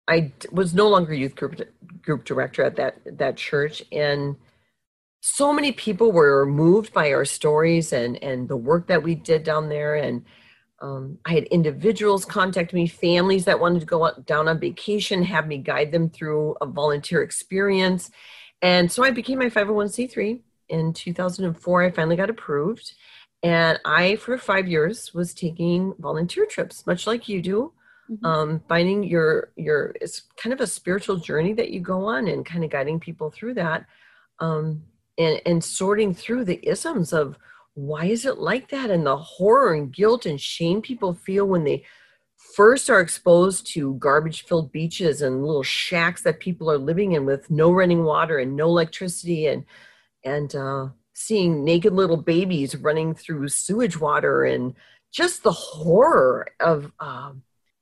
I 0.08 0.32
was 0.52 0.74
no 0.74 0.90
longer 0.90 1.14
youth 1.14 1.36
group 1.36 1.62
group 2.02 2.26
director 2.26 2.64
at 2.64 2.76
that 2.78 2.98
that 3.18 3.38
church, 3.38 3.84
and 3.92 4.36
so 5.22 5.54
many 5.54 5.72
people 5.72 6.12
were 6.12 6.46
moved 6.46 6.94
by 6.94 7.14
our 7.14 7.26
stories 7.26 7.94
and 7.94 8.22
and 8.24 8.48
the 8.48 8.58
work 8.58 8.88
that 8.88 9.04
we 9.04 9.16
did 9.16 9.44
down 9.44 9.70
there. 9.70 9.96
And 9.96 10.26
um, 10.82 11.20
I 11.26 11.34
had 11.34 11.44
individuals 11.46 12.26
contact 12.26 12.74
me, 12.74 12.88
families 12.88 13.46
that 13.46 13.60
wanted 13.60 13.82
to 13.82 13.86
go 13.86 14.12
down 14.26 14.48
on 14.48 14.60
vacation, 14.60 15.24
have 15.24 15.48
me 15.48 15.58
guide 15.60 15.92
them 15.92 16.10
through 16.10 16.56
a 16.60 16.66
volunteer 16.66 17.22
experience. 17.22 18.10
And 18.64 18.92
so 18.92 19.04
I 19.04 19.12
became 19.12 19.40
my 19.40 19.50
501c3 19.50 20.42
in 20.72 20.94
2004, 20.94 21.84
I 21.84 21.92
finally 21.92 22.16
got 22.16 22.30
approved. 22.30 22.94
And 23.44 23.80
I, 23.86 24.16
for 24.16 24.38
five 24.38 24.68
years, 24.68 25.14
was 25.14 25.34
taking 25.34 25.94
volunteer 26.00 26.46
trips, 26.46 26.88
much 26.88 27.06
like 27.06 27.28
you 27.28 27.42
do. 27.42 27.74
Mm-hmm. 28.12 28.26
Um, 28.26 28.64
finding 28.68 29.04
your 29.04 29.52
your 29.56 29.96
it's 30.02 30.24
kind 30.36 30.52
of 30.52 30.60
a 30.60 30.68
spiritual 30.68 31.18
journey 31.18 31.54
that 31.54 31.72
you 31.72 31.80
go 31.80 32.06
on 32.06 32.28
and 32.28 32.46
kind 32.46 32.64
of 32.64 32.70
guiding 32.70 33.00
people 33.00 33.32
through 33.32 33.54
that. 33.56 33.86
Um, 34.40 34.84
and 35.18 35.42
and 35.46 35.64
sorting 35.64 36.14
through 36.14 36.46
the 36.46 36.60
isms 36.68 37.14
of 37.14 37.38
why 37.74 38.06
is 38.06 38.26
it 38.26 38.38
like 38.38 38.70
that 38.70 38.90
and 38.90 39.06
the 39.06 39.16
horror 39.16 39.74
and 39.74 39.94
guilt 39.94 40.26
and 40.26 40.42
shame 40.42 40.82
people 40.82 41.14
feel 41.14 41.46
when 41.46 41.64
they 41.64 41.86
first 42.56 42.90
are 42.90 43.00
exposed 43.00 43.66
to 43.74 43.94
garbage 43.96 44.44
filled 44.44 44.72
beaches 44.72 45.22
and 45.22 45.46
little 45.46 45.64
shacks 45.64 46.24
that 46.24 46.40
people 46.40 46.70
are 46.70 46.78
living 46.78 47.14
in 47.14 47.26
with 47.26 47.50
no 47.50 47.72
running 47.72 48.04
water 48.04 48.40
and 48.40 48.56
no 48.56 48.66
electricity 48.66 49.48
and 49.48 49.64
and 50.24 50.56
uh, 50.56 50.88
seeing 51.14 51.64
naked 51.64 51.94
little 51.94 52.18
babies 52.18 52.76
running 52.76 53.14
through 53.14 53.48
sewage 53.48 54.00
water 54.00 54.44
and 54.44 54.76
just 55.12 55.44
the 55.44 55.52
horror 55.52 56.48
of 56.60 56.92
um, 57.00 57.42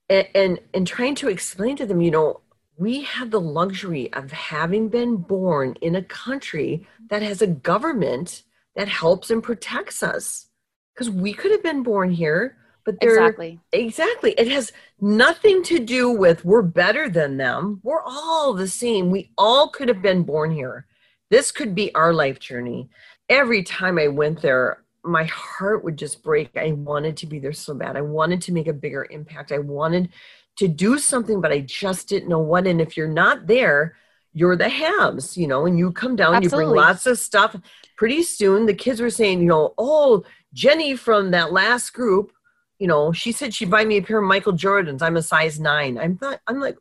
and, 0.09 0.27
and 0.35 0.59
and 0.73 0.87
trying 0.87 1.15
to 1.15 1.29
explain 1.29 1.75
to 1.77 1.85
them 1.85 2.01
you 2.01 2.11
know 2.11 2.41
we 2.79 3.03
have 3.03 3.29
the 3.29 3.41
luxury 3.41 4.11
of 4.13 4.31
having 4.31 4.87
been 4.87 5.17
born 5.17 5.75
in 5.81 5.95
a 5.95 6.01
country 6.01 6.87
that 7.09 7.21
has 7.21 7.41
a 7.41 7.47
government 7.47 8.43
that 8.75 8.87
helps 8.87 9.29
and 9.29 9.43
protects 9.43 10.01
us. 10.01 10.47
Because 10.95 11.09
we 11.09 11.33
could 11.33 11.51
have 11.51 11.61
been 11.61 11.83
born 11.83 12.09
here 12.09 12.55
but 12.85 12.95
exactly. 13.01 13.59
Exactly. 13.73 14.31
It 14.31 14.47
has 14.47 14.71
nothing 14.99 15.61
to 15.63 15.79
do 15.79 16.09
with 16.09 16.45
we're 16.45 16.61
better 16.61 17.09
than 17.09 17.37
them. 17.37 17.81
We're 17.83 18.01
all 18.03 18.53
the 18.53 18.69
same. 18.69 19.11
We 19.11 19.31
all 19.37 19.69
could 19.69 19.89
have 19.89 20.01
been 20.01 20.23
born 20.23 20.51
here. 20.51 20.87
This 21.29 21.51
could 21.51 21.75
be 21.75 21.93
our 21.93 22.13
life 22.13 22.39
journey. 22.39 22.89
Every 23.27 23.61
time 23.61 23.99
i 23.99 24.07
went 24.07 24.41
there 24.41 24.83
my 25.03 25.23
heart 25.25 25.83
would 25.83 25.97
just 25.97 26.23
break 26.23 26.49
i 26.57 26.71
wanted 26.71 27.15
to 27.17 27.25
be 27.25 27.39
there 27.39 27.53
so 27.53 27.73
bad 27.73 27.95
i 27.95 28.01
wanted 28.01 28.41
to 28.41 28.51
make 28.51 28.67
a 28.67 28.73
bigger 28.73 29.07
impact 29.09 29.51
i 29.51 29.57
wanted 29.57 30.09
to 30.57 30.67
do 30.67 30.97
something 30.97 31.41
but 31.41 31.51
i 31.51 31.59
just 31.61 32.09
didn't 32.09 32.29
know 32.29 32.39
what 32.39 32.67
and 32.67 32.81
if 32.81 32.97
you're 32.97 33.07
not 33.07 33.47
there 33.47 33.95
you're 34.33 34.55
the 34.55 34.69
haves 34.69 35.37
you 35.37 35.47
know 35.47 35.65
and 35.65 35.79
you 35.79 35.91
come 35.91 36.15
down 36.15 36.35
Absolutely. 36.35 36.65
you 36.65 36.69
bring 36.71 36.81
lots 36.81 37.05
of 37.05 37.17
stuff 37.17 37.55
pretty 37.97 38.21
soon 38.21 38.65
the 38.65 38.73
kids 38.73 38.99
were 38.99 39.09
saying 39.09 39.39
you 39.39 39.47
know 39.47 39.73
oh 39.77 40.23
jenny 40.53 40.95
from 40.95 41.31
that 41.31 41.53
last 41.53 41.91
group 41.93 42.31
you 42.79 42.87
know, 42.87 43.11
she 43.11 43.33
said 43.33 43.53
she'd 43.53 43.69
buy 43.69 43.83
me 43.83 43.97
a 43.97 44.01
pair 44.01 44.19
of 44.19 44.23
Michael 44.23 44.53
Jordans. 44.53 45.01
I'm 45.01 45.17
a 45.17 45.21
size 45.21 45.59
nine. 45.59 45.97
I'm 45.97 46.17
not, 46.21 46.39
I'm 46.47 46.59
like, 46.59 46.77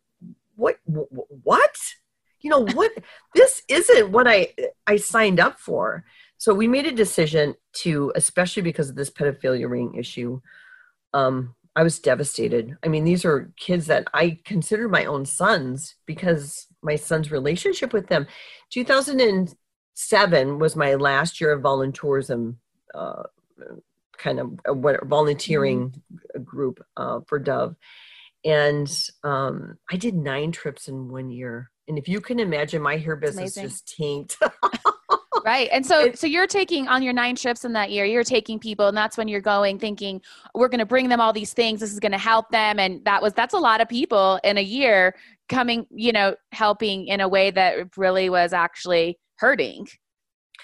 what, 0.54 0.78
what? 0.84 1.76
You 2.40 2.50
know, 2.50 2.64
what, 2.72 2.92
this 3.34 3.62
isn't 3.68 4.10
what 4.10 4.28
I, 4.28 4.54
I 4.86 4.96
signed 4.96 5.40
up 5.40 5.58
for. 5.58 6.04
So 6.38 6.54
we 6.54 6.68
made 6.68 6.86
a 6.86 6.92
decision 6.92 7.54
to, 7.74 8.12
especially 8.14 8.62
because 8.62 8.88
of 8.88 8.96
this 8.96 9.10
pedophilia 9.10 9.68
ring 9.68 9.94
issue. 9.94 10.40
Um, 11.12 11.54
I 11.76 11.82
was 11.82 11.98
devastated. 11.98 12.76
I 12.84 12.88
mean, 12.88 13.04
these 13.04 13.24
are 13.24 13.52
kids 13.56 13.86
that 13.86 14.08
I 14.12 14.38
consider 14.44 14.88
my 14.88 15.04
own 15.04 15.26
sons 15.26 15.94
because 16.06 16.66
my 16.82 16.96
son's 16.96 17.30
relationship 17.30 17.92
with 17.92 18.08
them. 18.08 18.26
2007 18.70 20.58
was 20.58 20.76
my 20.76 20.94
last 20.94 21.40
year 21.40 21.52
of 21.52 21.62
volunteerism 21.62 22.56
uh, 22.94 23.24
kind 24.18 24.40
of 24.40 24.58
what 24.76 25.06
volunteering 25.06 25.90
mm-hmm. 25.90 26.42
group 26.42 26.84
uh, 26.96 27.20
for 27.26 27.38
Dove, 27.38 27.76
and 28.44 28.88
um, 29.24 29.78
I 29.90 29.96
did 29.96 30.14
nine 30.14 30.52
trips 30.52 30.88
in 30.88 31.08
one 31.08 31.30
year. 31.30 31.70
And 31.86 31.98
if 31.98 32.08
you 32.08 32.20
can 32.20 32.38
imagine, 32.38 32.82
my 32.82 32.96
hair 32.96 33.16
business 33.16 33.54
just 33.54 33.96
tanked. 33.96 34.36
right 35.44 35.68
and 35.72 35.84
so 35.84 36.12
so 36.14 36.26
you're 36.26 36.46
taking 36.46 36.88
on 36.88 37.02
your 37.02 37.12
nine 37.12 37.34
trips 37.34 37.64
in 37.64 37.72
that 37.72 37.90
year 37.90 38.04
you're 38.04 38.24
taking 38.24 38.58
people 38.58 38.88
and 38.88 38.96
that's 38.96 39.16
when 39.16 39.28
you're 39.28 39.40
going 39.40 39.78
thinking 39.78 40.20
we're 40.54 40.68
going 40.68 40.78
to 40.78 40.86
bring 40.86 41.08
them 41.08 41.20
all 41.20 41.32
these 41.32 41.52
things 41.52 41.80
this 41.80 41.92
is 41.92 42.00
going 42.00 42.12
to 42.12 42.18
help 42.18 42.48
them 42.50 42.78
and 42.78 43.04
that 43.04 43.22
was 43.22 43.32
that's 43.34 43.54
a 43.54 43.58
lot 43.58 43.80
of 43.80 43.88
people 43.88 44.40
in 44.44 44.58
a 44.58 44.62
year 44.62 45.14
coming 45.48 45.86
you 45.90 46.12
know 46.12 46.34
helping 46.52 47.06
in 47.06 47.20
a 47.20 47.28
way 47.28 47.50
that 47.50 47.96
really 47.96 48.28
was 48.28 48.52
actually 48.52 49.18
hurting 49.36 49.86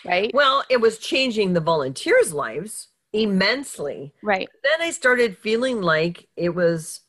right 0.04 0.31
well 0.35 0.62
it 0.71 0.81
was 0.81 0.99
changing 0.99 1.52
the 1.52 1.61
volunteers 1.61 2.33
lives 2.33 2.88
immensely. 3.14 4.12
Right. 4.23 4.49
Then 4.62 4.83
I 4.87 4.90
started 4.90 5.38
feeling 5.38 5.81
like 5.81 6.28
it 6.37 6.50
was 6.50 7.00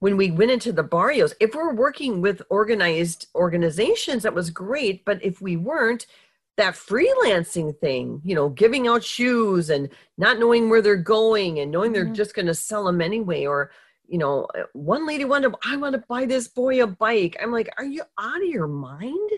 when 0.00 0.18
we 0.18 0.30
went 0.30 0.50
into 0.50 0.72
the 0.72 0.82
barrios, 0.82 1.32
if 1.40 1.54
we're 1.54 1.72
working 1.72 2.20
with 2.20 2.42
organized 2.50 3.28
organizations, 3.34 4.24
that 4.24 4.34
was 4.34 4.50
great. 4.50 5.04
But 5.06 5.24
if 5.24 5.40
we 5.40 5.56
weren't, 5.56 6.06
that 6.56 6.74
freelancing 6.74 7.78
thing, 7.78 8.20
you 8.24 8.34
know, 8.34 8.48
giving 8.48 8.88
out 8.88 9.04
shoes 9.04 9.70
and 9.70 9.90
not 10.16 10.38
knowing 10.38 10.70
where 10.70 10.80
they're 10.80 10.96
going 10.96 11.58
and 11.58 11.70
knowing 11.70 11.92
mm-hmm. 11.92 12.04
they're 12.04 12.14
just 12.14 12.34
going 12.34 12.46
to 12.46 12.54
sell 12.54 12.84
them 12.84 13.00
anyway, 13.00 13.44
or, 13.44 13.70
you 14.08 14.18
know, 14.18 14.46
one 14.72 15.06
lady 15.06 15.24
wanted, 15.24 15.54
I 15.64 15.76
want 15.76 15.94
to 15.94 16.04
buy 16.08 16.24
this 16.24 16.48
boy 16.48 16.82
a 16.82 16.86
bike. 16.86 17.36
I'm 17.40 17.52
like, 17.52 17.68
are 17.76 17.84
you 17.84 18.02
out 18.18 18.42
of 18.42 18.48
your 18.48 18.68
mind? 18.68 19.30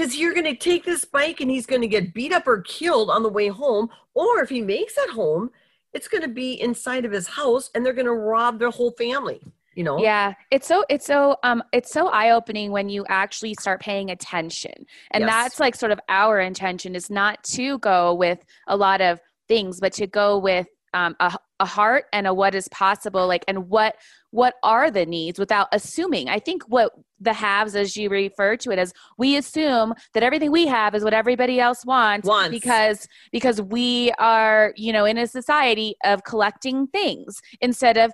because 0.00 0.16
you're 0.16 0.32
going 0.32 0.44
to 0.44 0.56
take 0.56 0.84
this 0.84 1.04
bike 1.04 1.40
and 1.40 1.50
he's 1.50 1.66
going 1.66 1.82
to 1.82 1.88
get 1.88 2.14
beat 2.14 2.32
up 2.32 2.46
or 2.46 2.62
killed 2.62 3.10
on 3.10 3.22
the 3.22 3.28
way 3.28 3.48
home 3.48 3.88
or 4.14 4.40
if 4.40 4.48
he 4.48 4.62
makes 4.62 4.96
it 4.96 5.10
home 5.10 5.50
it's 5.92 6.08
going 6.08 6.22
to 6.22 6.28
be 6.28 6.60
inside 6.60 7.04
of 7.04 7.12
his 7.12 7.28
house 7.28 7.70
and 7.74 7.84
they're 7.84 7.92
going 7.92 8.06
to 8.06 8.12
rob 8.12 8.58
their 8.58 8.70
whole 8.70 8.92
family 8.92 9.40
you 9.80 9.84
know 9.84 9.96
yeah 9.96 10.34
it's 10.50 10.68
so 10.68 10.84
it's 10.90 11.06
so 11.06 11.36
um 11.42 11.62
it's 11.72 11.90
so 11.90 12.08
eye-opening 12.08 12.70
when 12.70 12.90
you 12.90 13.02
actually 13.08 13.54
start 13.54 13.80
paying 13.80 14.10
attention 14.10 14.74
and 15.12 15.22
yes. 15.22 15.30
that's 15.30 15.58
like 15.58 15.74
sort 15.74 15.90
of 15.90 15.98
our 16.10 16.38
intention 16.38 16.94
is 16.94 17.08
not 17.08 17.42
to 17.42 17.78
go 17.78 18.12
with 18.12 18.44
a 18.66 18.76
lot 18.76 19.00
of 19.00 19.18
things 19.48 19.80
but 19.80 19.94
to 19.94 20.06
go 20.06 20.36
with 20.36 20.66
um, 20.92 21.16
a, 21.20 21.34
a 21.60 21.64
heart 21.64 22.04
and 22.12 22.26
a 22.26 22.34
what 22.34 22.54
is 22.54 22.68
possible 22.68 23.26
like 23.26 23.42
and 23.48 23.70
what 23.70 23.96
what 24.30 24.54
are 24.62 24.90
the 24.90 25.06
needs 25.06 25.38
without 25.38 25.68
assuming? 25.72 26.28
I 26.28 26.38
think 26.38 26.62
what 26.68 26.92
the 27.20 27.32
haves 27.32 27.74
as 27.74 27.96
you 27.96 28.08
refer 28.08 28.56
to 28.56 28.70
it 28.70 28.78
as 28.78 28.92
we 29.18 29.36
assume 29.36 29.92
that 30.14 30.22
everything 30.22 30.50
we 30.50 30.66
have 30.66 30.94
is 30.94 31.04
what 31.04 31.12
everybody 31.12 31.60
else 31.60 31.84
wants, 31.84 32.26
wants. 32.26 32.50
because 32.50 33.06
because 33.32 33.60
we 33.60 34.10
are 34.18 34.72
you 34.76 34.92
know 34.92 35.04
in 35.04 35.18
a 35.18 35.26
society 35.26 35.94
of 36.04 36.24
collecting 36.24 36.86
things 36.88 37.40
instead 37.60 37.96
of 37.98 38.12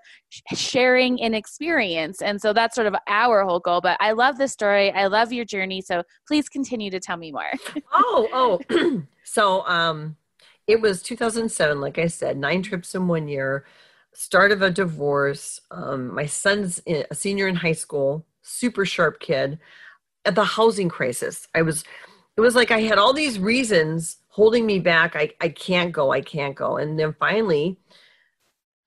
sharing 0.54 1.20
an 1.22 1.34
experience. 1.34 2.20
And 2.20 2.40
so 2.40 2.52
that's 2.52 2.74
sort 2.74 2.86
of 2.86 2.96
our 3.06 3.44
whole 3.44 3.60
goal 3.60 3.80
but 3.80 3.96
i 4.00 4.12
love 4.12 4.38
this 4.38 4.52
story. 4.52 4.90
I 4.92 5.06
love 5.06 5.32
your 5.32 5.44
journey. 5.44 5.80
So 5.80 6.02
please 6.26 6.48
continue 6.48 6.90
to 6.90 7.00
tell 7.00 7.16
me 7.16 7.32
more. 7.32 7.44
Oh 7.92 8.60
oh 8.70 9.02
so 9.24 9.66
um 9.66 10.16
it 10.66 10.80
was 10.80 11.02
2007 11.02 11.80
like 11.80 11.98
i 11.98 12.06
said 12.06 12.36
nine 12.36 12.62
trips 12.62 12.94
in 12.94 13.06
one 13.06 13.28
year 13.28 13.64
start 14.16 14.50
of 14.50 14.62
a 14.62 14.70
divorce. 14.70 15.60
Um, 15.70 16.14
my 16.14 16.26
son's 16.26 16.80
a 16.86 17.14
senior 17.14 17.48
in 17.48 17.56
high 17.56 17.72
school 17.72 18.26
super 18.42 18.86
sharp 18.86 19.20
kid. 19.20 19.58
At 20.24 20.34
the 20.34 20.44
housing 20.44 20.88
crisis 20.88 21.46
i 21.54 21.62
was 21.62 21.84
it 22.36 22.40
was 22.40 22.56
like 22.56 22.72
i 22.72 22.80
had 22.80 22.98
all 22.98 23.12
these 23.12 23.38
reasons 23.38 24.16
holding 24.28 24.66
me 24.66 24.80
back. 24.80 25.14
I, 25.14 25.30
I 25.40 25.50
can't 25.50 25.92
go 25.92 26.10
i 26.10 26.20
can't 26.20 26.56
go. 26.56 26.78
And 26.78 26.98
then 26.98 27.14
finally 27.20 27.78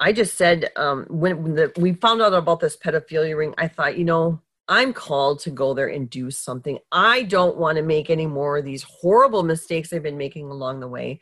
i 0.01 0.11
just 0.11 0.35
said 0.37 0.69
um, 0.75 1.05
when, 1.09 1.55
the, 1.55 1.71
we 1.77 1.93
found 1.93 2.21
out 2.21 2.33
about 2.33 2.59
this 2.59 2.75
pedophilia 2.75 3.37
ring 3.37 3.53
i 3.57 3.67
thought 3.69 3.97
you 3.97 4.03
know 4.03 4.41
i'm 4.67 4.91
called 4.91 5.39
to 5.41 5.49
go 5.49 5.73
there 5.73 5.87
and 5.87 6.09
do 6.09 6.29
something. 6.29 6.77
I 6.91 7.23
don't 7.23 7.57
want 7.57 7.77
to 7.77 7.83
make 7.83 8.09
any 8.09 8.27
more 8.27 8.57
of 8.57 8.65
these 8.65 8.83
horrible 8.83 9.43
mistakes 9.43 9.93
i've 9.93 10.03
been 10.03 10.17
making 10.17 10.49
along 10.49 10.81
the 10.81 10.89
way. 10.89 11.21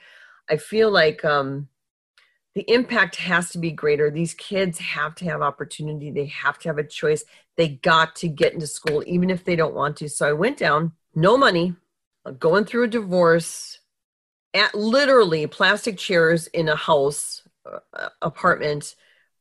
I 0.49 0.57
feel 0.57 0.89
like 0.89 1.23
um, 1.25 1.67
the 2.57 2.73
impact 2.73 3.17
has 3.17 3.51
to 3.51 3.59
be 3.59 3.69
greater. 3.69 4.09
These 4.09 4.33
kids 4.33 4.79
have 4.79 5.13
to 5.17 5.25
have 5.25 5.43
opportunity. 5.43 6.09
They 6.09 6.25
have 6.25 6.57
to 6.57 6.69
have 6.69 6.79
a 6.79 6.83
choice. 6.83 7.23
They 7.55 7.67
got 7.67 8.15
to 8.15 8.27
get 8.27 8.53
into 8.53 8.65
school, 8.65 9.03
even 9.05 9.29
if 9.29 9.43
they 9.43 9.55
don't 9.55 9.75
want 9.75 9.97
to. 9.97 10.09
So 10.09 10.27
I 10.27 10.33
went 10.33 10.57
down, 10.57 10.93
no 11.13 11.37
money, 11.37 11.75
going 12.39 12.65
through 12.65 12.85
a 12.85 12.87
divorce, 12.87 13.77
at 14.55 14.73
literally 14.73 15.45
plastic 15.45 15.99
chairs 15.99 16.47
in 16.47 16.67
a 16.67 16.75
house, 16.75 17.43
uh, 17.71 18.09
apartment, 18.23 18.95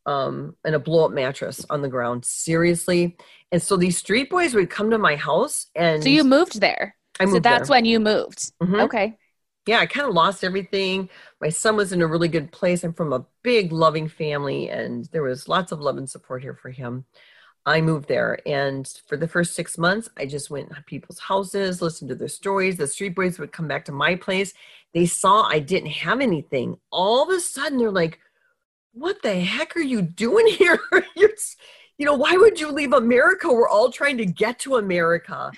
um, 0.04 0.54
and 0.62 0.75
a 0.75 0.78
blow 0.78 1.06
up 1.06 1.12
mattress 1.12 1.64
on 1.70 1.80
the 1.80 1.88
ground. 1.88 2.26
Seriously. 2.26 3.16
And 3.50 3.62
so 3.62 3.78
these 3.78 3.96
street 3.96 4.28
boys 4.28 4.52
would 4.52 4.68
come 4.68 4.90
to 4.90 4.99
my 4.99 5.16
house 5.16 5.68
and. 5.75 6.02
So 6.02 6.11
you 6.11 6.23
moved 6.23 6.61
there. 6.61 6.94
I 7.18 7.25
moved 7.25 7.37
so 7.37 7.40
that's 7.40 7.68
there. 7.68 7.76
when 7.76 7.87
you 7.87 7.99
moved. 7.99 8.52
Mm-hmm. 8.61 8.80
Okay 8.80 9.16
yeah, 9.66 9.80
I 9.80 9.87
kind 9.87 10.06
of 10.06 10.14
lost 10.14 10.44
everything. 10.44 11.11
My 11.40 11.49
son 11.49 11.76
was 11.76 11.92
in 11.92 12.00
a 12.00 12.06
really 12.06 12.28
good 12.28 12.52
place. 12.52 12.85
I'm 12.85 12.92
from 12.92 13.12
a 13.12 13.26
big, 13.42 13.73
loving 13.73 14.08
family, 14.08 14.70
and 14.70 15.06
there 15.06 15.25
was 15.25 15.49
lots 15.49 15.73
of 15.73 15.80
love 15.80 15.99
and 15.99 16.08
support 16.08 16.42
here 16.42 16.54
for 16.54 16.70
him. 16.70 17.04
I 17.66 17.80
moved 17.80 18.06
there, 18.06 18.38
and 18.46 18.87
for 19.08 19.16
the 19.16 19.26
first 19.26 19.56
six 19.56 19.76
months, 19.76 20.08
I 20.16 20.26
just 20.26 20.50
went 20.50 20.73
to 20.73 20.82
people's 20.87 21.18
houses, 21.18 21.82
listened 21.82 22.11
to 22.11 22.14
their 22.14 22.28
stories. 22.28 22.76
The 22.76 22.87
street 22.87 23.16
boys 23.16 23.40
would 23.40 23.52
come 23.52 23.66
back 23.66 23.85
to 23.87 23.92
my 23.92 24.14
place. 24.14 24.54
They 24.94 25.04
saw 25.04 25.42
I 25.42 25.58
didn't 25.58 25.90
have 25.90 26.20
anything. 26.20 26.78
All 26.92 27.25
of 27.25 27.37
a 27.37 27.40
sudden, 27.40 27.78
they're 27.78 27.90
like, 27.90 28.20
"What 28.92 29.20
the 29.23 29.40
heck 29.40 29.76
are 29.76 29.80
you 29.80 30.00
doing 30.00 30.46
here? 30.58 30.78
You 31.99 32.06
know, 32.06 32.14
why 32.14 32.37
would 32.37 32.61
you 32.61 32.70
leave 32.70 32.92
America? 32.92 33.52
We're 33.52 33.68
all 33.68 33.90
trying 33.90 34.18
to 34.18 34.26
get 34.26 34.61
to 34.61 34.76
America." 34.76 35.50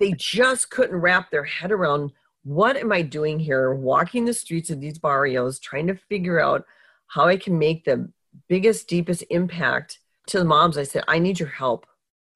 They 0.00 0.12
just 0.12 0.70
couldn't 0.70 0.96
wrap 0.96 1.30
their 1.30 1.44
head 1.44 1.72
around 1.72 2.12
what 2.44 2.76
am 2.76 2.92
I 2.92 3.02
doing 3.02 3.40
here? 3.40 3.74
Walking 3.74 4.26
the 4.26 4.34
streets 4.34 4.70
of 4.70 4.80
these 4.80 4.98
barrios, 4.98 5.58
trying 5.58 5.86
to 5.88 5.94
figure 5.94 6.38
out 6.38 6.64
how 7.06 7.26
I 7.26 7.36
can 7.36 7.58
make 7.58 7.84
the 7.84 8.10
biggest, 8.48 8.86
deepest 8.86 9.24
impact 9.30 9.98
to 10.28 10.38
the 10.38 10.44
moms. 10.44 10.76
I 10.76 10.84
said, 10.84 11.04
I 11.08 11.18
need 11.18 11.40
your 11.40 11.48
help. 11.48 11.86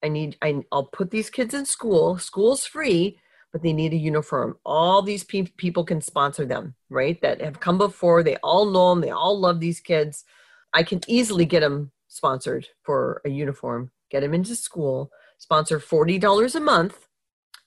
I 0.03 0.09
need, 0.09 0.37
I, 0.41 0.63
I'll 0.73 0.85
put 0.85 1.11
these 1.11 1.29
kids 1.29 1.53
in 1.53 1.67
school. 1.67 2.19
School's 2.19 2.65
free, 2.65 3.19
but 3.53 3.63
they 3.63 3.73
need 3.73 3.93
a 3.93 3.97
uniform. 3.97 4.57
All 4.65 5.03
these 5.03 5.25
pe- 5.25 5.43
people 5.43 5.85
can 5.85 6.01
sponsor 6.01 6.47
them, 6.47 6.75
right? 6.89 7.21
That 7.21 7.43
have 7.43 7.61
come 7.61 7.77
before. 7.77 8.23
They 8.23 8.37
all 8.37 8.67
know 8.67 8.91
them. 8.91 9.03
They 9.03 9.11
all 9.11 9.39
love 9.39 9.61
these 9.61 9.81
kids. 9.81 10.25
I 10.73 10.85
can 10.85 11.01
easily 11.07 11.45
get 11.45 11.61
them 11.61 11.91
sponsored 12.09 12.67
for 12.83 13.21
a 13.25 13.29
uniform, 13.29 13.91
get 14.11 14.21
them 14.21 14.35
into 14.35 14.57
school, 14.57 15.11
sponsor 15.37 15.79
$40 15.79 16.55
a 16.55 16.61
month 16.61 17.09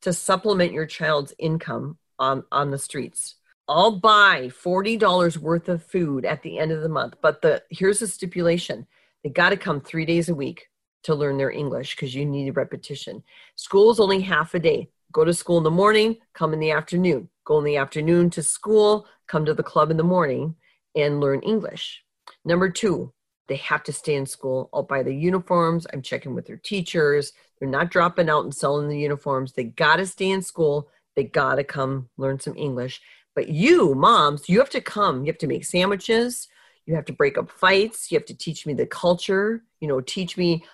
to 0.02 0.14
supplement 0.14 0.74
your 0.74 0.88
child's 0.88 1.34
income 1.38 1.98
on, 2.22 2.44
on 2.52 2.72
the 2.72 2.78
streets. 2.78 3.36
I'll 3.68 4.00
buy 4.00 4.52
$40 4.64 5.38
worth 5.38 5.68
of 5.68 5.84
food 5.84 6.24
at 6.24 6.44
the 6.44 6.60
end 6.60 6.72
of 6.72 6.82
the 6.82 6.90
month. 6.90 7.16
But 7.22 7.42
the 7.42 7.64
here's 7.70 8.00
the 8.00 8.08
stipulation. 8.08 8.86
They 9.24 9.30
got 9.30 9.50
to 9.50 9.58
come 9.58 9.82
3 9.82 10.06
days 10.06 10.30
a 10.30 10.36
week 10.36 10.68
to 11.04 11.16
learn 11.16 11.38
their 11.38 11.52
English 11.52 11.96
because 11.96 12.14
you 12.14 12.26
need 12.26 12.56
repetition. 12.56 13.24
School 13.56 13.92
is 13.92 14.00
only 14.00 14.22
half 14.22 14.54
a 14.54 14.60
day. 14.60 14.90
Go 15.12 15.26
to 15.26 15.34
school 15.34 15.58
in 15.58 15.64
the 15.64 15.72
morning, 15.72 16.18
come 16.34 16.54
in 16.54 16.60
the 16.60 16.72
afternoon. 16.72 17.30
Go 17.44 17.58
in 17.58 17.66
the 17.66 17.78
afternoon 17.78 18.30
to 18.32 18.44
school, 18.44 19.08
come 19.28 19.46
to 19.46 19.54
the 19.54 19.64
club 19.64 19.90
in 19.90 19.98
the 19.98 20.04
morning 20.04 20.56
and 20.96 21.20
learn 21.20 21.42
English. 21.42 22.04
Number 22.46 22.70
2, 22.70 23.12
they 23.48 23.56
have 23.58 23.84
to 23.84 23.94
stay 23.94 24.16
in 24.16 24.26
school. 24.26 24.70
I'll 24.74 24.84
buy 24.84 25.04
the 25.04 25.14
uniforms. 25.14 25.88
I'm 25.92 26.02
checking 26.02 26.36
with 26.36 26.46
their 26.46 26.58
teachers. 26.58 27.34
They're 27.60 27.68
not 27.68 27.92
dropping 27.92 28.30
out 28.30 28.44
and 28.44 28.56
selling 28.56 28.88
the 28.88 29.00
uniforms. 29.00 29.54
They 29.54 29.66
got 29.66 29.98
to 29.98 30.06
stay 30.06 30.30
in 30.30 30.42
school. 30.42 30.90
They 31.16 31.24
got 31.24 31.56
to 31.56 31.64
come 31.64 32.10
learn 32.18 32.40
some 32.40 32.56
English. 32.56 33.02
But 33.36 33.50
you, 33.50 33.96
moms, 33.96 34.50
you 34.50 34.60
have 34.60 34.70
to 34.72 34.82
come. 34.82 35.22
You 35.22 35.32
have 35.32 35.40
to 35.40 35.48
make 35.48 35.66
sandwiches. 35.66 36.48
You 36.86 36.96
have 36.96 37.06
to 37.06 37.14
break 37.14 37.38
up 37.38 37.50
fights. 37.50 38.12
You 38.12 38.18
have 38.18 38.26
to 38.26 38.38
teach 38.38 38.66
me 38.66 38.74
the 38.74 38.86
culture. 38.86 39.64
You 39.80 39.88
know, 39.88 40.02
teach 40.02 40.38
me 40.38 40.66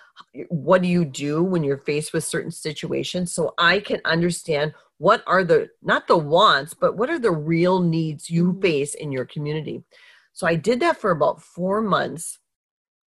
what 0.48 0.82
do 0.82 0.88
you 0.88 1.04
do 1.04 1.42
when 1.42 1.62
you're 1.62 1.78
faced 1.78 2.12
with 2.12 2.24
certain 2.24 2.50
situations 2.50 3.32
so 3.32 3.54
I 3.58 3.80
can 3.80 4.00
understand 4.04 4.74
what 4.98 5.22
are 5.28 5.44
the, 5.44 5.70
not 5.80 6.08
the 6.08 6.16
wants, 6.16 6.74
but 6.74 6.96
what 6.96 7.08
are 7.08 7.20
the 7.20 7.30
real 7.30 7.80
needs 7.80 8.28
you 8.28 8.52
mm-hmm. 8.52 8.60
face 8.60 8.94
in 8.94 9.12
your 9.12 9.24
community. 9.24 9.84
So 10.32 10.46
I 10.46 10.56
did 10.56 10.80
that 10.80 11.00
for 11.00 11.10
about 11.10 11.42
four 11.42 11.80
months, 11.80 12.38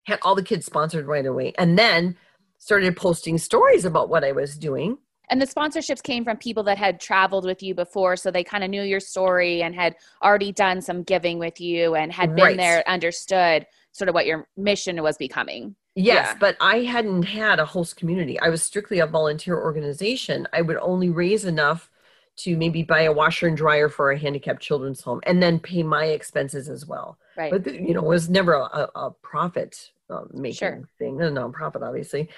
had 0.05 0.19
all 0.21 0.35
the 0.35 0.43
kids 0.43 0.65
sponsored 0.65 1.05
right 1.05 1.25
away, 1.25 1.53
and 1.57 1.79
then 1.79 2.17
started 2.57 2.97
posting 2.97 3.37
stories 3.37 3.85
about 3.85 4.09
what 4.09 4.25
I 4.25 4.33
was 4.33 4.57
doing 4.57 4.97
and 5.29 5.41
the 5.41 5.45
sponsorships 5.45 6.01
came 6.01 6.23
from 6.23 6.37
people 6.37 6.63
that 6.63 6.77
had 6.77 6.99
traveled 6.99 7.45
with 7.45 7.61
you 7.61 7.73
before 7.73 8.15
so 8.15 8.31
they 8.31 8.43
kind 8.43 8.63
of 8.63 8.69
knew 8.69 8.81
your 8.81 8.99
story 8.99 9.63
and 9.63 9.75
had 9.75 9.95
already 10.23 10.51
done 10.51 10.81
some 10.81 11.03
giving 11.03 11.39
with 11.39 11.59
you 11.59 11.95
and 11.95 12.11
had 12.11 12.35
been 12.35 12.45
right. 12.45 12.57
there 12.57 12.87
understood 12.87 13.65
sort 13.91 14.09
of 14.09 14.15
what 14.15 14.25
your 14.25 14.47
mission 14.57 15.01
was 15.01 15.17
becoming 15.17 15.75
yes 15.95 16.27
yeah. 16.29 16.37
but 16.39 16.55
i 16.61 16.77
hadn't 16.83 17.23
had 17.23 17.59
a 17.59 17.65
host 17.65 17.95
community 17.95 18.39
i 18.39 18.49
was 18.49 18.63
strictly 18.63 18.99
a 18.99 19.07
volunteer 19.07 19.57
organization 19.57 20.47
i 20.53 20.61
would 20.61 20.77
only 20.77 21.09
raise 21.09 21.45
enough 21.45 21.89
to 22.35 22.55
maybe 22.55 22.83
buy 22.83 23.01
a 23.01 23.11
washer 23.11 23.47
and 23.47 23.57
dryer 23.57 23.89
for 23.89 24.11
a 24.11 24.17
handicapped 24.17 24.61
children's 24.61 25.01
home 25.01 25.19
and 25.23 25.43
then 25.43 25.59
pay 25.59 25.83
my 25.83 26.05
expenses 26.05 26.69
as 26.69 26.85
well 26.85 27.17
right 27.35 27.51
but 27.51 27.73
you 27.73 27.93
know 27.93 28.01
it 28.01 28.07
was 28.07 28.29
never 28.29 28.53
a, 28.53 28.89
a 28.95 29.11
profit 29.21 29.91
uh, 30.09 30.23
making 30.33 30.55
sure. 30.55 30.89
thing 30.97 31.21
a 31.21 31.25
nonprofit 31.25 31.81
obviously 31.81 32.29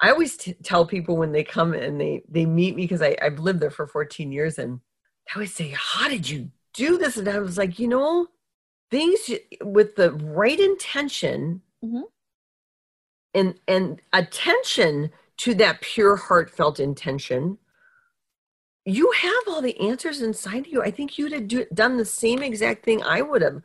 I 0.00 0.10
always 0.10 0.36
t- 0.36 0.54
tell 0.62 0.86
people 0.86 1.16
when 1.16 1.32
they 1.32 1.44
come 1.44 1.74
and 1.74 2.00
they 2.00 2.22
they 2.28 2.46
meet 2.46 2.74
me 2.74 2.82
because 2.82 3.02
I've 3.02 3.38
lived 3.38 3.60
there 3.60 3.70
for 3.70 3.86
14 3.86 4.32
years, 4.32 4.58
and 4.58 4.80
I 5.28 5.36
always 5.36 5.54
say, 5.54 5.74
"How 5.76 6.08
did 6.08 6.28
you 6.28 6.50
do 6.74 6.98
this?" 6.98 7.16
And 7.16 7.28
I 7.28 7.38
was 7.38 7.58
like, 7.58 7.78
you 7.78 7.88
know, 7.88 8.28
things 8.90 9.30
with 9.62 9.96
the 9.96 10.12
right 10.12 10.58
intention 10.58 11.62
mm-hmm. 11.84 12.02
and 13.34 13.54
and 13.68 14.02
attention 14.12 15.10
to 15.38 15.54
that 15.54 15.80
pure 15.80 16.16
heartfelt 16.16 16.80
intention 16.80 17.58
you 18.84 19.12
have 19.12 19.42
all 19.46 19.62
the 19.62 19.78
answers 19.80 20.22
inside 20.22 20.66
of 20.66 20.66
you 20.66 20.82
i 20.82 20.90
think 20.90 21.16
you'd 21.16 21.32
have 21.32 21.46
do, 21.46 21.64
done 21.72 21.96
the 21.96 22.04
same 22.04 22.42
exact 22.42 22.84
thing 22.84 23.02
i 23.04 23.22
would 23.22 23.42
have 23.42 23.62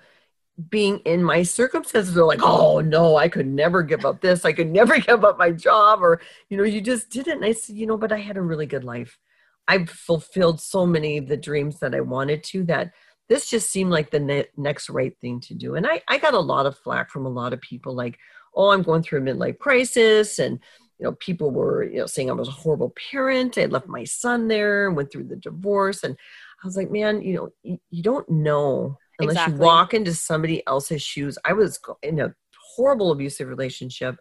being 0.69 0.99
in 0.99 1.21
my 1.21 1.43
circumstances 1.43 2.13
they're 2.13 2.23
like 2.23 2.41
oh 2.41 2.79
no 2.79 3.17
i 3.17 3.27
could 3.27 3.47
never 3.47 3.83
give 3.83 4.05
up 4.05 4.21
this. 4.21 4.45
I 4.45 4.53
could 4.53 4.71
never 4.71 4.97
give 4.99 5.25
up 5.25 5.37
my 5.37 5.51
job 5.51 6.01
or 6.01 6.21
you 6.49 6.57
know 6.57 6.63
you 6.63 6.81
just 6.81 7.09
didn't 7.09 7.37
and 7.37 7.45
i 7.45 7.51
said 7.51 7.75
you 7.75 7.85
know 7.85 7.97
but 7.97 8.11
i 8.11 8.17
had 8.17 8.37
a 8.37 8.41
really 8.41 8.65
good 8.65 8.83
life. 8.83 9.17
I've 9.67 9.89
fulfilled 9.89 10.61
so 10.61 10.85
many 10.85 11.17
of 11.17 11.27
the 11.27 11.37
dreams 11.37 11.79
that 11.79 11.93
i 11.93 12.01
wanted 12.01 12.43
to 12.45 12.63
that 12.65 12.93
this 13.27 13.49
just 13.49 13.69
seemed 13.69 13.91
like 13.91 14.11
the 14.11 14.19
ne- 14.19 14.47
next 14.55 14.87
right 14.87 15.17
thing 15.19 15.39
to 15.41 15.55
do. 15.55 15.73
And 15.73 15.87
I, 15.87 16.03
I 16.07 16.19
got 16.19 16.35
a 16.35 16.39
lot 16.39 16.67
of 16.67 16.77
flack 16.77 17.09
from 17.09 17.25
a 17.25 17.29
lot 17.29 17.53
of 17.53 17.61
people 17.61 17.93
like 17.93 18.17
oh 18.55 18.69
i'm 18.69 18.83
going 18.83 19.03
through 19.03 19.19
a 19.19 19.21
midlife 19.21 19.59
crisis 19.59 20.39
and 20.39 20.59
you 20.99 21.03
know 21.03 21.11
people 21.13 21.51
were 21.51 21.83
you 21.83 21.97
know 21.97 22.05
saying 22.05 22.29
i 22.29 22.33
was 22.33 22.47
a 22.47 22.51
horrible 22.51 22.93
parent. 23.11 23.57
I 23.57 23.65
left 23.65 23.87
my 23.87 24.05
son 24.05 24.47
there 24.47 24.87
and 24.87 24.95
went 24.95 25.11
through 25.11 25.25
the 25.25 25.35
divorce. 25.35 26.03
And 26.03 26.15
i 26.63 26.67
was 26.67 26.77
like 26.77 26.91
man 26.91 27.21
you 27.21 27.51
know 27.65 27.77
you 27.89 28.03
don't 28.03 28.29
know 28.29 28.97
unless 29.19 29.35
exactly. 29.35 29.55
you 29.55 29.61
walk 29.61 29.93
into 29.93 30.13
somebody 30.13 30.65
else's 30.67 31.01
shoes. 31.01 31.37
I 31.45 31.53
was 31.53 31.79
in 32.03 32.19
a 32.19 32.33
horrible 32.75 33.11
abusive 33.11 33.47
relationship. 33.47 34.17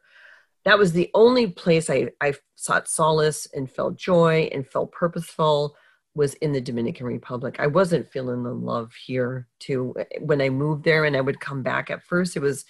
That 0.65 0.79
was 0.79 0.93
the 0.93 1.11
only 1.15 1.49
place 1.49 1.91
I, 1.91 2.11
I 2.21 2.35
sought 2.55 2.89
solace 2.89 3.47
and 3.53 3.71
felt 3.71 3.97
joy 3.97 4.49
and 4.53 4.67
felt 4.67 4.93
purposeful 4.93 5.77
was 6.15 6.35
in 6.35 6.53
the 6.53 6.61
Dominican 6.61 7.07
Republic. 7.07 7.57
I 7.59 7.67
wasn't 7.67 8.11
feeling 8.11 8.45
the 8.45 8.55
love 8.55 8.93
here 9.07 9.49
too. 9.59 9.95
When 10.21 10.41
I 10.41 10.49
moved 10.49 10.85
there 10.85 11.05
and 11.05 11.17
I 11.17 11.21
would 11.21 11.41
come 11.41 11.63
back 11.63 11.91
at 11.91 12.05
first, 12.05 12.37
it 12.37 12.41
was 12.41 12.65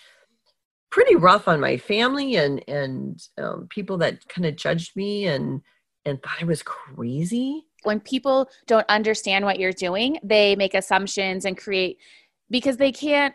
pretty 0.90 1.16
rough 1.16 1.48
on 1.48 1.60
my 1.60 1.76
family 1.76 2.36
and 2.36 2.62
and 2.68 3.20
um, 3.36 3.66
people 3.68 3.98
that 3.98 4.26
kind 4.28 4.46
of 4.46 4.56
judged 4.56 4.94
me 4.96 5.26
and 5.26 5.60
and 6.04 6.22
thought 6.22 6.40
I 6.40 6.44
was 6.44 6.62
crazy 6.62 7.64
when 7.84 8.00
people 8.00 8.48
don't 8.66 8.88
understand 8.88 9.44
what 9.44 9.58
you're 9.58 9.72
doing, 9.72 10.18
they 10.22 10.56
make 10.56 10.74
assumptions 10.74 11.44
and 11.44 11.56
create 11.56 11.98
because 12.50 12.76
they 12.76 12.92
can't 12.92 13.34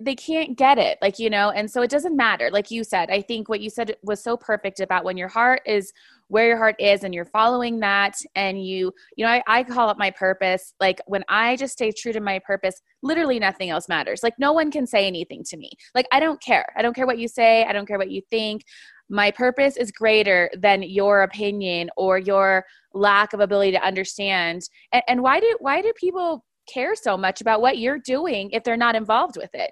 they 0.00 0.14
can't 0.14 0.56
get 0.58 0.76
it 0.76 0.98
like 1.00 1.18
you 1.18 1.30
know 1.30 1.50
and 1.50 1.70
so 1.70 1.82
it 1.82 1.90
doesn't 1.90 2.16
matter. 2.16 2.50
Like 2.50 2.70
you 2.70 2.82
said 2.84 3.10
i 3.10 3.20
think 3.20 3.48
what 3.48 3.60
you 3.60 3.70
said 3.70 3.96
was 4.02 4.22
so 4.22 4.36
perfect 4.36 4.80
about 4.80 5.04
when 5.04 5.16
your 5.16 5.28
heart 5.28 5.60
is 5.66 5.92
where 6.28 6.48
your 6.48 6.56
heart 6.56 6.74
is 6.78 7.04
and 7.04 7.14
you're 7.14 7.26
following 7.26 7.78
that 7.80 8.16
and 8.34 8.64
you 8.64 8.92
you 9.16 9.24
know 9.24 9.30
I, 9.30 9.42
I 9.46 9.62
call 9.62 9.90
it 9.90 9.98
my 9.98 10.10
purpose. 10.10 10.74
Like 10.80 11.00
when 11.06 11.22
i 11.28 11.56
just 11.56 11.74
stay 11.74 11.92
true 11.92 12.12
to 12.12 12.20
my 12.20 12.40
purpose 12.40 12.80
literally 13.02 13.38
nothing 13.38 13.70
else 13.70 13.88
matters. 13.88 14.22
Like 14.22 14.34
no 14.38 14.52
one 14.52 14.70
can 14.70 14.86
say 14.86 15.06
anything 15.06 15.44
to 15.44 15.56
me. 15.56 15.70
Like 15.94 16.06
i 16.12 16.18
don't 16.18 16.42
care. 16.42 16.66
I 16.76 16.82
don't 16.82 16.94
care 16.94 17.06
what 17.06 17.18
you 17.18 17.28
say. 17.28 17.64
I 17.64 17.72
don't 17.72 17.86
care 17.86 17.98
what 17.98 18.10
you 18.10 18.22
think 18.30 18.62
my 19.08 19.30
purpose 19.30 19.76
is 19.76 19.92
greater 19.92 20.50
than 20.56 20.82
your 20.82 21.22
opinion 21.22 21.90
or 21.96 22.18
your 22.18 22.64
lack 22.92 23.32
of 23.32 23.40
ability 23.40 23.72
to 23.72 23.84
understand. 23.84 24.62
And, 24.92 25.02
and 25.08 25.22
why 25.22 25.40
do 25.40 25.56
why 25.60 25.82
do 25.82 25.92
people 25.96 26.44
care 26.72 26.94
so 26.94 27.16
much 27.16 27.40
about 27.40 27.60
what 27.60 27.78
you're 27.78 27.98
doing 27.98 28.50
if 28.52 28.64
they're 28.64 28.76
not 28.76 28.94
involved 28.94 29.36
with 29.36 29.54
it? 29.54 29.70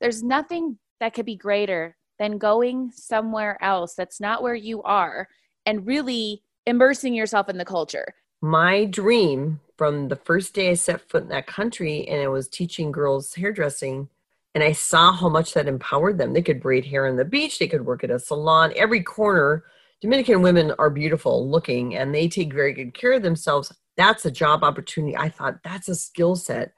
There's 0.00 0.22
nothing 0.22 0.78
that 1.00 1.14
could 1.14 1.26
be 1.26 1.36
greater 1.36 1.96
than 2.18 2.38
going 2.38 2.90
somewhere 2.94 3.56
else 3.62 3.94
that's 3.94 4.20
not 4.20 4.42
where 4.42 4.54
you 4.54 4.82
are 4.82 5.28
and 5.66 5.86
really 5.86 6.42
immersing 6.66 7.14
yourself 7.14 7.48
in 7.48 7.58
the 7.58 7.64
culture. 7.64 8.06
My 8.40 8.84
dream 8.84 9.60
from 9.76 10.08
the 10.08 10.16
first 10.16 10.54
day 10.54 10.70
i 10.70 10.74
set 10.74 11.00
foot 11.08 11.24
in 11.24 11.28
that 11.28 11.46
country 11.46 12.06
and 12.06 12.20
i 12.20 12.28
was 12.28 12.46
teaching 12.46 12.92
girls 12.92 13.34
hairdressing 13.34 14.08
and 14.54 14.62
I 14.62 14.72
saw 14.72 15.12
how 15.12 15.28
much 15.28 15.54
that 15.54 15.68
empowered 15.68 16.18
them. 16.18 16.32
They 16.32 16.42
could 16.42 16.60
braid 16.60 16.84
hair 16.84 17.06
on 17.06 17.16
the 17.16 17.24
beach, 17.24 17.58
they 17.58 17.68
could 17.68 17.86
work 17.86 18.04
at 18.04 18.10
a 18.10 18.18
salon, 18.18 18.72
every 18.76 19.02
corner. 19.02 19.64
Dominican 20.00 20.42
women 20.42 20.72
are 20.78 20.90
beautiful 20.90 21.48
looking 21.48 21.94
and 21.94 22.12
they 22.12 22.28
take 22.28 22.52
very 22.52 22.72
good 22.72 22.92
care 22.92 23.12
of 23.12 23.22
themselves. 23.22 23.72
That's 23.96 24.24
a 24.24 24.32
job 24.32 24.64
opportunity. 24.64 25.16
I 25.16 25.28
thought 25.28 25.62
that's 25.62 25.88
a 25.88 25.94
skill 25.94 26.34
set 26.34 26.72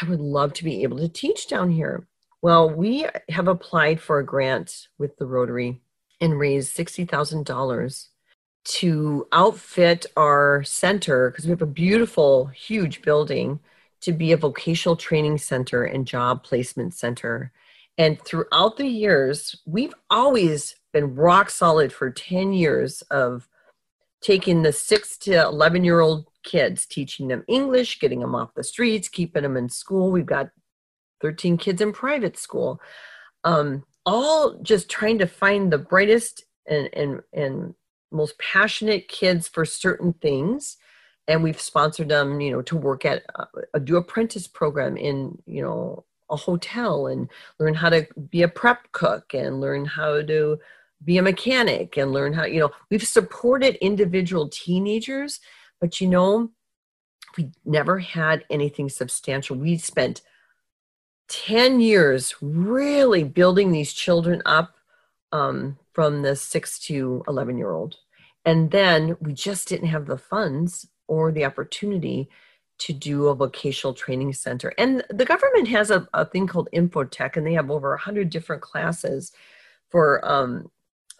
I 0.00 0.08
would 0.08 0.20
love 0.20 0.52
to 0.54 0.64
be 0.64 0.82
able 0.82 0.98
to 0.98 1.08
teach 1.08 1.48
down 1.48 1.70
here. 1.70 2.06
Well, 2.42 2.70
we 2.70 3.06
have 3.28 3.48
applied 3.48 4.00
for 4.00 4.18
a 4.18 4.24
grant 4.24 4.88
with 4.98 5.16
the 5.16 5.26
Rotary 5.26 5.82
and 6.20 6.38
raised 6.38 6.76
$60,000 6.76 8.08
to 8.62 9.26
outfit 9.32 10.06
our 10.16 10.62
center 10.64 11.30
because 11.30 11.44
we 11.44 11.50
have 11.50 11.62
a 11.62 11.66
beautiful, 11.66 12.46
huge 12.46 13.02
building 13.02 13.60
to 14.00 14.12
be 14.12 14.32
a 14.32 14.36
vocational 14.36 14.96
training 14.96 15.38
center 15.38 15.84
and 15.84 16.06
job 16.06 16.42
placement 16.42 16.94
center. 16.94 17.52
And 17.98 18.20
throughout 18.22 18.76
the 18.76 18.86
years, 18.86 19.56
we've 19.66 19.94
always 20.08 20.76
been 20.92 21.14
rock 21.14 21.50
solid 21.50 21.92
for 21.92 22.10
10 22.10 22.52
years 22.52 23.02
of 23.10 23.48
taking 24.22 24.62
the 24.62 24.72
six 24.72 25.16
to 25.18 25.42
11 25.42 25.84
year 25.84 26.00
old 26.00 26.26
kids, 26.42 26.86
teaching 26.86 27.28
them 27.28 27.44
English, 27.48 28.00
getting 28.00 28.20
them 28.20 28.34
off 28.34 28.54
the 28.54 28.64
streets, 28.64 29.08
keeping 29.08 29.42
them 29.42 29.56
in 29.56 29.68
school. 29.68 30.10
We've 30.10 30.26
got 30.26 30.50
13 31.20 31.58
kids 31.58 31.80
in 31.80 31.92
private 31.92 32.38
school, 32.38 32.80
um, 33.44 33.84
all 34.06 34.58
just 34.62 34.88
trying 34.88 35.18
to 35.18 35.26
find 35.26 35.70
the 35.70 35.78
brightest 35.78 36.44
and, 36.66 36.88
and, 36.94 37.20
and 37.32 37.74
most 38.10 38.38
passionate 38.38 39.08
kids 39.08 39.46
for 39.46 39.64
certain 39.64 40.14
things 40.14 40.78
and 41.28 41.42
we've 41.42 41.60
sponsored 41.60 42.08
them 42.08 42.40
you 42.40 42.50
know 42.50 42.62
to 42.62 42.76
work 42.76 43.04
at 43.04 43.22
uh, 43.34 43.46
a 43.74 43.80
do 43.80 43.96
apprentice 43.96 44.46
program 44.46 44.96
in 44.96 45.40
you 45.46 45.62
know 45.62 46.04
a 46.30 46.36
hotel 46.36 47.08
and 47.08 47.28
learn 47.58 47.74
how 47.74 47.88
to 47.88 48.06
be 48.30 48.42
a 48.42 48.48
prep 48.48 48.90
cook 48.92 49.34
and 49.34 49.60
learn 49.60 49.84
how 49.84 50.22
to 50.22 50.58
be 51.04 51.18
a 51.18 51.22
mechanic 51.22 51.96
and 51.96 52.12
learn 52.12 52.32
how 52.32 52.44
you 52.44 52.60
know 52.60 52.70
we've 52.90 53.06
supported 53.06 53.74
individual 53.76 54.48
teenagers 54.48 55.40
but 55.80 56.00
you 56.00 56.06
know 56.06 56.50
we 57.36 57.50
never 57.64 57.98
had 57.98 58.44
anything 58.50 58.88
substantial. 58.88 59.56
We 59.56 59.78
spent 59.78 60.22
10 61.28 61.80
years 61.80 62.34
really 62.40 63.24
building 63.24 63.72
these 63.72 63.92
children 63.92 64.42
up 64.44 64.74
um, 65.32 65.78
from 65.92 66.22
the 66.22 66.34
six 66.34 66.78
to 66.80 67.22
11 67.28 67.56
year 67.56 67.70
old. 67.70 67.96
And 68.44 68.70
then 68.70 69.16
we 69.20 69.32
just 69.32 69.68
didn't 69.68 69.88
have 69.88 70.06
the 70.06 70.18
funds 70.18 70.88
or 71.10 71.32
the 71.32 71.44
opportunity 71.44 72.28
to 72.78 72.92
do 72.94 73.26
a 73.26 73.34
vocational 73.34 73.92
training 73.92 74.32
center. 74.32 74.72
And 74.78 75.04
the 75.10 75.26
government 75.26 75.68
has 75.68 75.90
a, 75.90 76.08
a 76.14 76.24
thing 76.24 76.46
called 76.46 76.68
INFOTEP, 76.72 77.36
and 77.36 77.46
they 77.46 77.52
have 77.52 77.70
over 77.70 77.90
100 77.90 78.30
different 78.30 78.62
classes 78.62 79.32
for 79.90 80.24
um, 80.26 80.70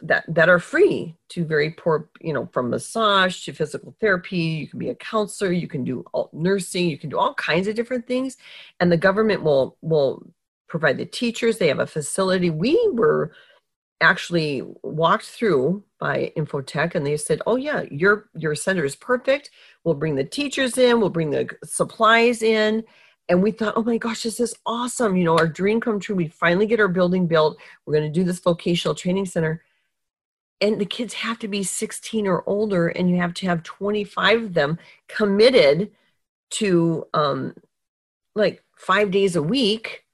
that 0.01 0.25
that 0.29 0.49
are 0.49 0.61
free 0.61 1.15
to 1.29 1.45
very 1.45 1.73
poor 1.73 2.09
you 2.23 2.33
know 2.33 2.49
from 2.53 2.71
massage 2.71 3.45
to 3.45 3.53
physical 3.53 3.95
therapy. 4.01 4.39
You 4.39 4.69
can 4.69 4.79
be 4.79 4.89
a 4.89 4.95
counselor 4.95 5.53
you 5.53 5.69
can 5.69 5.85
do 5.85 6.05
nursing 6.33 6.89
you 6.89 6.97
can 6.97 7.11
do 7.11 7.19
all 7.19 7.35
kinds 7.35 7.69
of 7.69 7.75
different 7.75 8.07
things. 8.07 8.39
And 8.79 8.91
the 8.91 8.97
government 8.97 9.43
will 9.43 9.77
will 9.83 10.25
provide 10.69 10.97
the 10.97 11.05
teachers. 11.05 11.59
They 11.59 11.69
have 11.69 11.81
a 11.81 11.87
facility. 11.87 12.49
We 12.49 12.81
were 12.93 13.33
actually 14.01 14.63
walked 14.83 15.27
through 15.27 15.85
by 15.99 16.33
INFOTEP 16.37 16.95
and 16.95 17.07
they 17.07 17.17
said 17.17 17.43
oh 17.47 17.57
yeah 17.57 17.83
your 17.91 18.31
your 18.35 18.55
center 18.55 18.85
is 18.85 18.97
perfect. 18.97 19.51
We'll 19.85 19.95
bring 19.95 20.15
the 20.15 20.25
teachers 20.25 20.79
in. 20.79 21.01
We'll 21.01 21.11
bring 21.11 21.31
the 21.31 21.49
supplies 21.65 22.43
in. 22.43 22.85
And 23.29 23.43
we 23.43 23.51
thought 23.51 23.75
oh 23.77 23.83
my 23.83 23.99
gosh 23.99 24.23
this 24.23 24.41
is 24.41 24.55
awesome. 24.67 25.17
You 25.17 25.25
know 25.25 25.39
our 25.39 25.47
dream 25.47 25.81
come 25.81 26.01
true. 26.01 26.17
We 26.17 26.29
finally 26.29 26.67
get 26.67 26.81
our 26.81 26.89
building 26.89 27.27
built. 27.27 27.59
We're 27.85 27.95
going 27.95 28.13
to 28.13 28.19
do 28.19 28.25
this 28.25 28.41
vocational 28.41 28.95
training 28.95 29.27
center. 29.27 29.63
And 30.63 30.81
the 30.81 30.87
kids 30.87 31.15
have 31.15 31.39
to 31.39 31.49
be 31.49 31.63
16 31.63 32.27
or 32.27 32.43
older 32.47 32.89
and 32.89 33.09
you 33.09 33.17
have 33.17 33.35
to 33.35 33.47
have 33.47 33.63
25 33.63 34.43
of 34.43 34.55
them 34.55 34.79
committed 35.09 35.93
to 36.51 37.07
um 37.15 37.55
like 38.35 38.65
five 38.77 39.11
days 39.11 39.37
a 39.37 39.43
week 39.43 40.05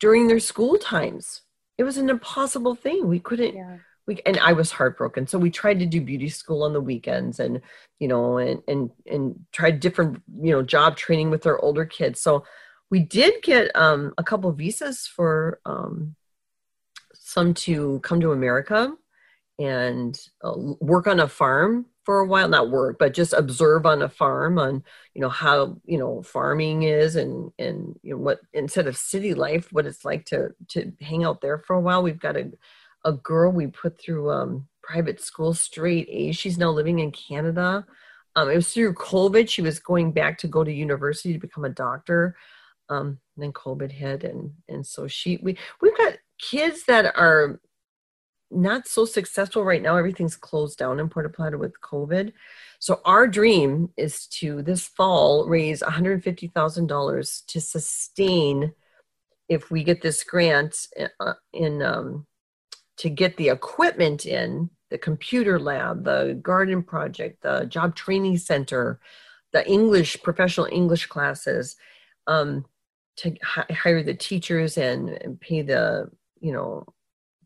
during 0.00 0.26
their 0.26 0.40
school 0.40 0.76
times 0.76 1.42
it 1.78 1.84
was 1.84 1.96
an 1.96 2.10
impossible 2.10 2.74
thing. 2.74 3.06
We 3.06 3.20
couldn't. 3.20 3.54
Yeah. 3.54 3.78
We, 4.06 4.20
and 4.26 4.38
I 4.38 4.52
was 4.52 4.72
heartbroken. 4.72 5.26
So 5.26 5.38
we 5.38 5.50
tried 5.50 5.78
to 5.80 5.86
do 5.86 6.00
beauty 6.00 6.28
school 6.28 6.62
on 6.64 6.72
the 6.72 6.80
weekends, 6.80 7.38
and 7.38 7.60
you 7.98 8.08
know, 8.08 8.38
and 8.38 8.62
and 8.66 8.90
and 9.06 9.46
tried 9.52 9.80
different 9.80 10.22
you 10.40 10.50
know 10.50 10.62
job 10.62 10.96
training 10.96 11.30
with 11.30 11.46
our 11.46 11.58
older 11.60 11.84
kids. 11.86 12.20
So 12.20 12.44
we 12.90 13.00
did 13.00 13.42
get 13.42 13.74
um, 13.76 14.14
a 14.18 14.24
couple 14.24 14.50
visas 14.52 15.06
for 15.06 15.60
um, 15.64 16.16
some 17.14 17.54
to 17.54 18.00
come 18.00 18.20
to 18.20 18.32
America 18.32 18.92
and 19.58 20.18
uh, 20.42 20.54
work 20.80 21.06
on 21.06 21.20
a 21.20 21.28
farm 21.28 21.86
for 22.08 22.20
a 22.20 22.26
while 22.26 22.48
not 22.48 22.70
work 22.70 22.96
but 22.98 23.12
just 23.12 23.34
observe 23.34 23.84
on 23.84 24.00
a 24.00 24.08
farm 24.08 24.58
on 24.58 24.82
you 25.12 25.20
know 25.20 25.28
how 25.28 25.76
you 25.84 25.98
know 25.98 26.22
farming 26.22 26.84
is 26.84 27.16
and 27.16 27.52
and 27.58 28.00
you 28.02 28.12
know 28.12 28.16
what 28.16 28.40
instead 28.54 28.86
of 28.86 28.96
city 28.96 29.34
life 29.34 29.70
what 29.72 29.84
it's 29.84 30.06
like 30.06 30.24
to 30.24 30.48
to 30.68 30.90
hang 31.02 31.22
out 31.22 31.42
there 31.42 31.58
for 31.58 31.76
a 31.76 31.80
while. 31.82 32.02
We've 32.02 32.18
got 32.18 32.38
a 32.38 32.50
a 33.04 33.12
girl 33.12 33.52
we 33.52 33.66
put 33.66 34.00
through 34.00 34.30
um 34.30 34.66
private 34.82 35.20
school 35.20 35.52
straight 35.52 36.08
a. 36.08 36.32
She's 36.32 36.56
now 36.56 36.70
living 36.70 36.98
in 36.98 37.10
canada. 37.10 37.84
Um 38.36 38.48
it 38.48 38.56
was 38.56 38.72
through 38.72 38.94
covid 38.94 39.46
she 39.46 39.60
was 39.60 39.78
going 39.78 40.12
back 40.12 40.38
to 40.38 40.48
go 40.48 40.64
to 40.64 40.72
university 40.72 41.34
to 41.34 41.38
become 41.38 41.66
a 41.66 41.68
doctor. 41.68 42.36
Um 42.88 43.18
then 43.36 43.52
covid 43.52 43.92
hit 43.92 44.24
and 44.24 44.54
and 44.66 44.86
so 44.86 45.08
she 45.08 45.40
we 45.42 45.58
we've 45.82 45.98
got 45.98 46.14
kids 46.38 46.84
that 46.86 47.14
are 47.16 47.60
not 48.50 48.88
so 48.88 49.04
successful 49.04 49.64
right 49.64 49.82
now. 49.82 49.96
Everything's 49.96 50.36
closed 50.36 50.78
down 50.78 51.00
in 51.00 51.08
Puerto 51.08 51.28
Plata 51.28 51.58
with 51.58 51.80
COVID. 51.80 52.32
So 52.78 53.00
our 53.04 53.26
dream 53.26 53.90
is 53.96 54.26
to 54.38 54.62
this 54.62 54.86
fall 54.86 55.46
raise 55.46 55.82
$150,000 55.82 57.46
to 57.46 57.60
sustain 57.60 58.72
if 59.48 59.70
we 59.70 59.82
get 59.82 60.02
this 60.02 60.22
grant 60.24 60.76
uh, 61.20 61.34
in 61.52 61.82
um, 61.82 62.26
to 62.98 63.08
get 63.08 63.36
the 63.36 63.48
equipment 63.48 64.26
in 64.26 64.70
the 64.90 64.98
computer 64.98 65.58
lab, 65.58 66.04
the 66.04 66.38
garden 66.42 66.82
project, 66.82 67.42
the 67.42 67.64
job 67.66 67.94
training 67.94 68.36
center, 68.36 69.00
the 69.52 69.66
English 69.68 70.22
professional 70.22 70.68
English 70.70 71.06
classes, 71.06 71.76
um, 72.26 72.64
to 73.16 73.34
hire 73.42 74.02
the 74.02 74.14
teachers 74.14 74.78
and, 74.78 75.08
and 75.08 75.40
pay 75.40 75.62
the 75.62 76.10
you 76.40 76.52
know 76.52 76.86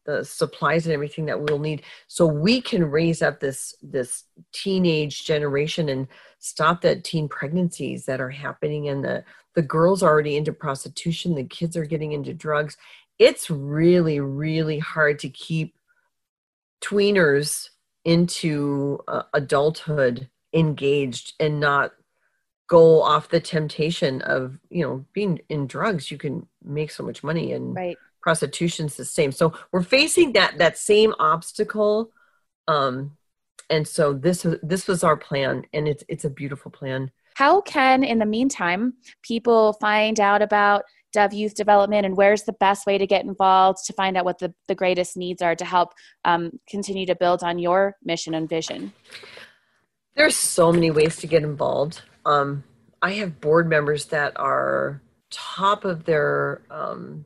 the 0.04 0.24
supplies 0.24 0.86
and 0.86 0.92
everything 0.92 1.26
that 1.26 1.40
we'll 1.40 1.58
need. 1.58 1.82
So 2.06 2.26
we 2.26 2.60
can 2.60 2.84
raise 2.84 3.22
up 3.22 3.40
this 3.40 3.74
this 3.82 4.24
teenage 4.52 5.24
generation 5.24 5.88
and 5.88 6.08
stop 6.38 6.80
that 6.82 7.04
teen 7.04 7.28
pregnancies 7.28 8.04
that 8.06 8.20
are 8.20 8.30
happening 8.30 8.88
and 8.88 9.04
the 9.04 9.24
the 9.54 9.62
girls 9.62 10.02
are 10.02 10.10
already 10.10 10.36
into 10.36 10.52
prostitution 10.52 11.34
the 11.34 11.44
kids 11.44 11.76
are 11.76 11.84
getting 11.84 12.12
into 12.12 12.34
drugs. 12.34 12.76
It's 13.18 13.50
really 13.50 14.20
really 14.20 14.78
hard 14.78 15.18
to 15.20 15.28
keep 15.28 15.78
tweeners 16.80 17.68
into 18.04 18.98
uh, 19.06 19.22
adulthood 19.32 20.28
engaged 20.52 21.34
and 21.38 21.60
not 21.60 21.92
go 22.66 23.02
off 23.02 23.28
the 23.28 23.40
temptation 23.40 24.22
of 24.22 24.58
you 24.70 24.82
know 24.82 25.04
being 25.12 25.40
in 25.48 25.66
drugs. 25.66 26.10
You 26.10 26.18
can 26.18 26.46
make 26.64 26.90
so 26.90 27.04
much 27.04 27.22
money 27.22 27.52
and 27.52 27.74
right 27.74 27.98
prostitution's 28.22 28.96
the 28.96 29.04
same. 29.04 29.32
So 29.32 29.52
we're 29.72 29.82
facing 29.82 30.32
that 30.32 30.58
that 30.58 30.78
same 30.78 31.14
obstacle 31.18 32.10
um 32.68 33.16
and 33.70 33.86
so 33.86 34.12
this 34.12 34.46
this 34.62 34.86
was 34.86 35.02
our 35.02 35.16
plan 35.16 35.64
and 35.72 35.88
it's 35.88 36.04
it's 36.08 36.24
a 36.24 36.30
beautiful 36.30 36.70
plan. 36.70 37.10
How 37.34 37.60
can 37.62 38.04
in 38.04 38.18
the 38.18 38.26
meantime 38.26 38.94
people 39.22 39.72
find 39.74 40.20
out 40.20 40.42
about 40.42 40.84
dove 41.12 41.32
youth 41.32 41.54
development 41.54 42.06
and 42.06 42.16
where's 42.16 42.42
the 42.42 42.52
best 42.54 42.86
way 42.86 42.98
to 42.98 43.06
get 43.06 43.24
involved 43.24 43.84
to 43.86 43.92
find 43.92 44.16
out 44.16 44.24
what 44.24 44.38
the, 44.38 44.52
the 44.68 44.74
greatest 44.74 45.16
needs 45.16 45.42
are 45.42 45.54
to 45.54 45.64
help 45.64 45.92
um, 46.24 46.58
continue 46.68 47.06
to 47.06 47.14
build 47.14 47.42
on 47.42 47.58
your 47.58 47.96
mission 48.02 48.34
and 48.34 48.48
vision? 48.48 48.92
There's 50.14 50.36
so 50.36 50.72
many 50.72 50.90
ways 50.90 51.16
to 51.16 51.26
get 51.26 51.42
involved. 51.42 52.02
Um, 52.24 52.64
i 53.02 53.12
have 53.14 53.40
board 53.40 53.68
members 53.68 54.06
that 54.06 54.32
are 54.36 55.02
top 55.30 55.84
of 55.84 56.04
their 56.04 56.62
um, 56.70 57.24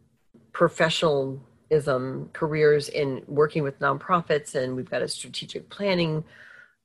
professionalism 0.56 2.30
careers 2.32 2.88
in 2.88 3.22
working 3.26 3.62
with 3.62 3.78
nonprofits 3.78 4.54
and 4.54 4.74
we've 4.74 4.88
got 4.88 5.02
a 5.02 5.08
strategic 5.08 5.68
planning 5.68 6.24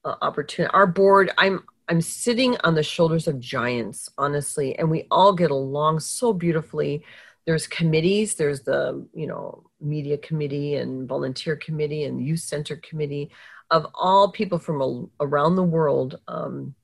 uh, 0.04 0.16
opportunity 0.22 0.70
our 0.74 0.86
board 0.86 1.32
i'm 1.38 1.64
i'm 1.88 2.02
sitting 2.02 2.58
on 2.66 2.76
the 2.76 2.84
shoulders 2.84 3.30
of 3.30 3.40
giants 3.40 4.10
honestly 4.18 4.78
and 4.78 4.92
we 4.92 5.08
all 5.10 5.32
get 5.32 5.52
along 5.52 6.02
so 6.02 6.34
beautifully. 6.34 7.02
There's 7.48 7.66
committees 7.66 8.36
there's 8.36 8.60
the 8.60 9.08
you 9.14 9.26
know 9.26 9.64
media 9.80 10.18
committee 10.18 10.76
and 10.76 11.08
volunteer 11.08 11.56
committee 11.56 12.04
and 12.04 12.22
youth 12.22 12.42
center 12.42 12.76
committee 12.76 13.32
of 13.70 13.88
all 13.94 14.34
people 14.34 14.60
from 14.60 14.82
a, 14.82 15.26
around 15.26 15.56
the 15.56 15.64
world 15.64 16.20
um, 16.28 16.76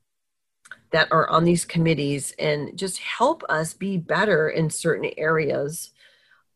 that 0.91 1.12
are 1.12 1.30
on 1.30 1.43
these 1.43 1.65
committees 1.65 2.34
and 2.39 2.78
just 2.78 2.97
help 3.00 3.43
us 3.50 3.73
be 3.73 3.97
better 3.97 4.47
in 4.47 4.69
certain 4.69 5.12
areas 5.17 5.91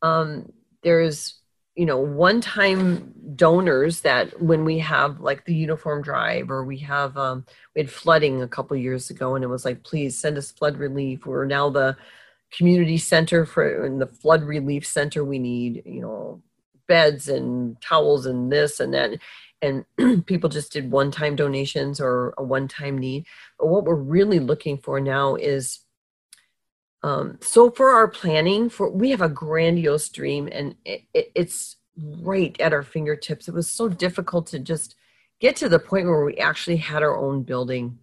um, 0.02 0.52
there's 0.84 1.36
you 1.76 1.86
know 1.86 1.98
one 1.98 2.42
time 2.42 3.14
donors 3.36 4.02
that 4.02 4.42
when 4.42 4.66
we 4.66 4.80
have 4.80 5.22
like 5.22 5.46
the 5.46 5.54
uniform 5.54 6.02
drive 6.02 6.52
or 6.52 6.64
we 6.66 6.78
have 6.80 7.18
um, 7.18 7.46
we 7.76 7.82
had 7.82 7.90
flooding 7.90 8.42
a 8.42 8.48
couple 8.48 8.76
years 8.76 9.10
ago 9.10 9.36
and 9.36 9.44
it 9.44 9.48
was 9.48 9.66
like 9.66 9.84
please 9.84 10.18
send 10.18 10.38
us 10.38 10.52
flood 10.52 10.78
relief. 10.78 11.26
We're 11.26 11.46
now 11.46 11.70
the 11.70 11.96
community 12.52 12.98
center 12.98 13.46
for 13.46 13.86
in 13.86 14.00
the 14.00 14.08
flood 14.08 14.44
relief 14.44 14.86
center 14.86 15.24
we 15.24 15.40
need 15.40 15.84
you 15.86 16.02
know 16.02 16.42
beds 16.88 17.30
and 17.30 17.80
towels 17.82 18.26
and 18.26 18.52
this 18.52 18.80
and 18.82 18.94
that. 18.94 19.12
And 19.62 19.86
people 20.26 20.50
just 20.50 20.74
did 20.74 20.92
one 20.92 21.10
time 21.10 21.38
donations 21.38 22.02
or 22.02 22.34
a 22.38 22.44
one 22.44 22.68
time 22.68 22.98
need. 22.98 23.26
But 23.58 23.68
what 23.68 23.86
we're 23.86 23.96
really 23.96 24.40
looking 24.40 24.78
for 24.78 25.00
now 25.00 25.36
is 25.36 25.80
um, 27.04 27.40
so 27.42 27.72
for 27.72 27.90
our 27.90 28.08
planning, 28.08 28.70
for 28.70 28.90
we 28.90 29.10
have 29.10 29.22
a 29.22 29.30
grandiose 29.30 30.10
dream, 30.10 30.48
and 30.52 30.76
it, 30.86 31.02
it, 31.14 31.32
it's 31.34 31.78
right 31.98 32.60
at 32.60 32.74
our 32.74 32.84
fingertips. 32.84 33.48
It 33.48 33.54
was 33.54 33.68
so 33.68 33.90
difficult 33.90 34.48
to 34.48 34.60
just 34.60 34.96
get 35.40 35.56
to 35.58 35.70
the 35.70 35.80
point 35.80 36.06
where 36.06 36.24
we 36.24 36.38
actually 36.38 36.78
had 36.78 37.02
our 37.02 37.18
own 37.18 37.42
building, 37.42 37.98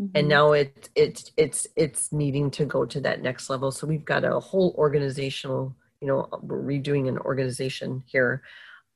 mm-hmm. 0.00 0.16
and 0.16 0.28
now 0.28 0.52
it 0.52 0.90
it's 0.94 1.32
it's 1.36 1.66
it's 1.74 2.12
needing 2.12 2.50
to 2.52 2.64
go 2.64 2.84
to 2.84 3.00
that 3.00 3.20
next 3.20 3.50
level. 3.50 3.72
So 3.72 3.86
we've 3.86 4.04
got 4.04 4.24
a 4.24 4.38
whole 4.38 4.74
organizational, 4.78 5.74
you 6.00 6.06
know, 6.06 6.28
we're 6.40 6.62
redoing 6.62 7.08
an 7.08 7.18
organization 7.18 8.04
here, 8.06 8.42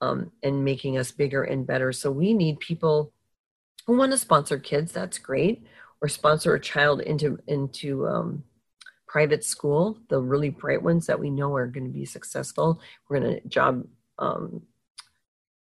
um, 0.00 0.30
and 0.44 0.64
making 0.64 0.96
us 0.96 1.10
bigger 1.10 1.42
and 1.42 1.66
better. 1.66 1.92
So 1.92 2.12
we 2.12 2.34
need 2.34 2.60
people 2.60 3.12
who 3.86 3.96
want 3.96 4.12
to 4.12 4.18
sponsor 4.18 4.60
kids. 4.60 4.92
That's 4.92 5.18
great, 5.18 5.66
or 6.00 6.08
sponsor 6.08 6.54
a 6.54 6.60
child 6.60 7.00
into 7.00 7.40
into 7.48 8.06
um, 8.06 8.44
private 9.10 9.42
school, 9.42 9.98
the 10.08 10.20
really 10.20 10.50
bright 10.50 10.80
ones 10.80 11.04
that 11.04 11.18
we 11.18 11.30
know 11.30 11.56
are 11.56 11.66
going 11.66 11.84
to 11.84 11.92
be 11.92 12.04
successful. 12.04 12.80
We're 13.08 13.18
going 13.18 13.40
to 13.40 13.48
job 13.48 13.84
um, 14.20 14.62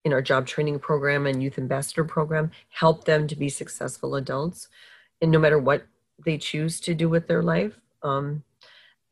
in 0.04 0.12
our 0.12 0.20
job 0.20 0.48
training 0.48 0.80
program 0.80 1.26
and 1.26 1.40
youth 1.40 1.56
ambassador 1.56 2.02
program 2.02 2.50
help 2.70 3.04
them 3.04 3.28
to 3.28 3.36
be 3.36 3.48
successful 3.48 4.16
adults. 4.16 4.66
And 5.22 5.30
no 5.30 5.38
matter 5.38 5.60
what 5.60 5.86
they 6.24 6.38
choose 6.38 6.80
to 6.80 6.94
do 6.94 7.08
with 7.08 7.28
their 7.28 7.42
life. 7.42 7.78
Um, 8.02 8.42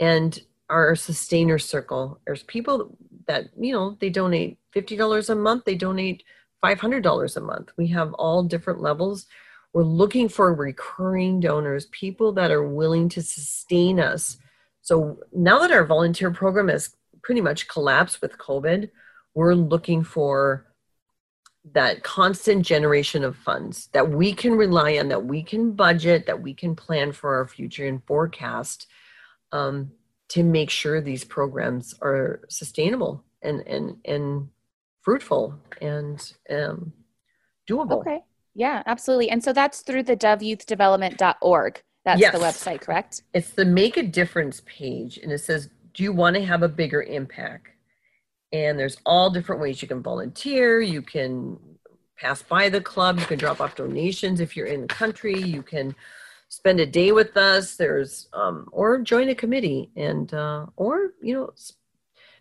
and 0.00 0.40
our 0.68 0.96
sustainer 0.96 1.60
circle, 1.60 2.18
there's 2.26 2.42
people 2.42 2.96
that, 3.28 3.44
you 3.56 3.72
know, 3.72 3.96
they 4.00 4.10
donate 4.10 4.58
$50 4.74 5.30
a 5.30 5.34
month, 5.36 5.64
they 5.64 5.76
donate 5.76 6.24
$500 6.64 7.36
a 7.36 7.40
month. 7.40 7.70
We 7.76 7.86
have 7.88 8.12
all 8.14 8.42
different 8.42 8.80
levels. 8.80 9.26
We're 9.74 9.82
looking 9.82 10.28
for 10.28 10.54
recurring 10.54 11.40
donors, 11.40 11.86
people 11.86 12.32
that 12.32 12.50
are 12.52 12.66
willing 12.66 13.08
to 13.10 13.22
sustain 13.22 13.98
us. 14.00 14.38
So 14.82 15.18
now 15.32 15.58
that 15.58 15.72
our 15.72 15.84
volunteer 15.84 16.30
program 16.30 16.68
has 16.68 16.94
pretty 17.22 17.40
much 17.40 17.66
collapsed 17.66 18.22
with 18.22 18.38
COVID, 18.38 18.88
we're 19.34 19.54
looking 19.54 20.04
for 20.04 20.66
that 21.72 22.04
constant 22.04 22.64
generation 22.64 23.24
of 23.24 23.36
funds 23.36 23.88
that 23.92 24.10
we 24.10 24.32
can 24.32 24.52
rely 24.52 24.98
on, 24.98 25.08
that 25.08 25.24
we 25.24 25.42
can 25.42 25.72
budget, 25.72 26.26
that 26.26 26.40
we 26.40 26.54
can 26.54 26.76
plan 26.76 27.10
for 27.10 27.34
our 27.34 27.48
future 27.48 27.86
and 27.86 28.04
forecast 28.04 28.86
um, 29.50 29.90
to 30.28 30.42
make 30.42 30.70
sure 30.70 31.00
these 31.00 31.24
programs 31.24 31.94
are 32.00 32.42
sustainable 32.48 33.24
and 33.42 33.60
and 33.66 33.96
and 34.04 34.48
fruitful 35.00 35.58
and 35.80 36.34
um, 36.50 36.92
doable. 37.68 38.00
Okay. 38.00 38.22
Yeah, 38.54 38.82
absolutely. 38.86 39.30
And 39.30 39.42
so 39.42 39.52
that's 39.52 39.80
through 39.80 40.04
the 40.04 40.16
doveyouthdevelopment.org. 40.16 41.82
That's 42.04 42.20
yes. 42.20 42.32
the 42.32 42.38
website, 42.38 42.80
correct? 42.82 43.22
It's 43.32 43.50
the 43.50 43.64
Make 43.64 43.96
a 43.96 44.02
Difference 44.02 44.62
page, 44.66 45.18
and 45.18 45.32
it 45.32 45.38
says, 45.38 45.70
Do 45.94 46.02
you 46.02 46.12
want 46.12 46.36
to 46.36 46.44
have 46.44 46.62
a 46.62 46.68
bigger 46.68 47.02
impact? 47.02 47.68
And 48.52 48.78
there's 48.78 48.98
all 49.04 49.30
different 49.30 49.60
ways 49.60 49.82
you 49.82 49.88
can 49.88 50.02
volunteer, 50.02 50.80
you 50.80 51.02
can 51.02 51.58
pass 52.16 52.42
by 52.42 52.68
the 52.68 52.80
club, 52.80 53.18
you 53.18 53.26
can 53.26 53.38
drop 53.38 53.60
off 53.60 53.74
donations 53.74 54.40
if 54.40 54.56
you're 54.56 54.66
in 54.66 54.82
the 54.82 54.86
country, 54.86 55.40
you 55.40 55.62
can 55.62 55.96
spend 56.54 56.78
a 56.78 56.86
day 56.86 57.10
with 57.10 57.36
us 57.36 57.74
there's 57.74 58.28
um, 58.32 58.68
or 58.70 58.98
join 58.98 59.28
a 59.28 59.34
committee 59.34 59.90
and 59.96 60.32
uh, 60.34 60.66
or 60.76 61.10
you 61.20 61.34
know 61.34 61.50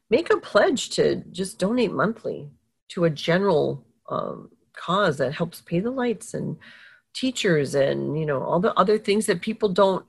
make 0.10 0.32
a 0.32 0.38
pledge 0.38 0.90
to 0.92 1.16
just 1.32 1.58
donate 1.58 1.92
monthly 1.92 2.48
to 2.90 3.06
a 3.06 3.10
general 3.10 3.84
um, 4.10 4.52
cause 4.74 5.18
that 5.18 5.34
helps 5.34 5.62
pay 5.62 5.80
the 5.80 5.92
lights 5.92 6.34
and 6.34 6.58
teachers 7.14 7.76
and 7.76 8.18
you 8.20 8.26
know 8.26 8.42
all 8.42 8.60
the 8.60 8.74
other 8.76 8.98
things 8.98 9.26
that 9.28 9.42
people 9.42 9.70
don't 9.70 10.06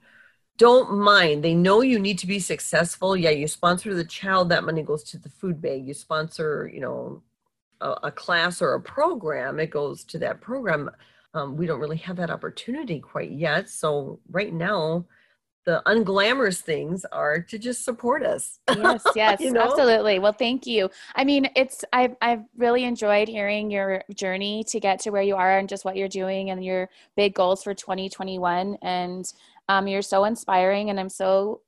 don't 0.57 0.97
mind. 0.97 1.43
They 1.43 1.55
know 1.55 1.81
you 1.81 1.99
need 1.99 2.19
to 2.21 2.27
be 2.27 2.39
successful. 2.39 3.17
Yeah 3.17 3.31
you 3.31 3.49
sponsor 3.49 3.95
the 3.95 4.05
child 4.05 4.49
that 4.49 4.65
money 4.65 4.83
goes 4.83 5.05
to 5.05 5.19
the 5.19 5.29
food 5.29 5.61
bank. 5.61 5.87
You 5.87 5.95
sponsor 5.95 6.71
you 6.73 6.81
know 6.81 7.23
a, 7.81 7.91
a 8.05 8.13
class 8.13 8.63
or 8.63 8.75
a 8.75 8.81
program 8.81 9.61
it 9.61 9.71
goes 9.71 10.05
to 10.05 10.19
that 10.21 10.41
program. 10.41 10.91
Um, 11.35 11.57
we 11.57 11.67
don't 11.67 11.81
really 11.81 11.97
have 11.99 12.17
that 12.17 12.31
opportunity 12.31 13.01
quite 13.01 13.33
yet. 13.33 13.69
So 13.69 14.21
right 14.31 14.53
now 14.53 15.07
the 15.65 15.83
unglamorous 15.87 16.61
things 16.61 17.05
are 17.07 17.41
to 17.41 17.59
just 17.59 17.85
support 17.85 18.23
us. 18.25 18.59
Yes, 18.69 19.03
yes, 19.17 19.41
you 19.41 19.53
know? 19.53 19.63
absolutely. 19.63 20.19
Well, 20.19 20.33
thank 20.33 20.67
you. 20.67 20.91
I 21.15 21.25
mean, 21.25 21.49
it's 21.57 21.85
I've 21.93 22.15
I've 22.21 22.43
really 22.57 22.85
enjoyed 22.85 23.29
hearing 23.29 23.71
your 23.71 24.03
journey 24.15 24.65
to 24.69 24.81
get 24.81 25.01
to 25.01 25.11
where 25.11 25.23
you 25.23 25.37
are 25.37 25.59
and 25.59 25.69
just 25.69 25.85
what 25.85 25.97
you're 25.97 26.09
doing 26.09 26.51
and 26.51 26.65
your 26.65 26.91
big 27.17 27.35
goals 27.35 27.63
for 27.63 27.75
2021. 27.75 28.77
And 28.83 29.33
um, 29.69 29.87
you're 29.87 30.03
so 30.03 30.25
inspiring, 30.25 30.91
and 30.91 31.01
I'm 31.01 31.09
so 31.09 31.63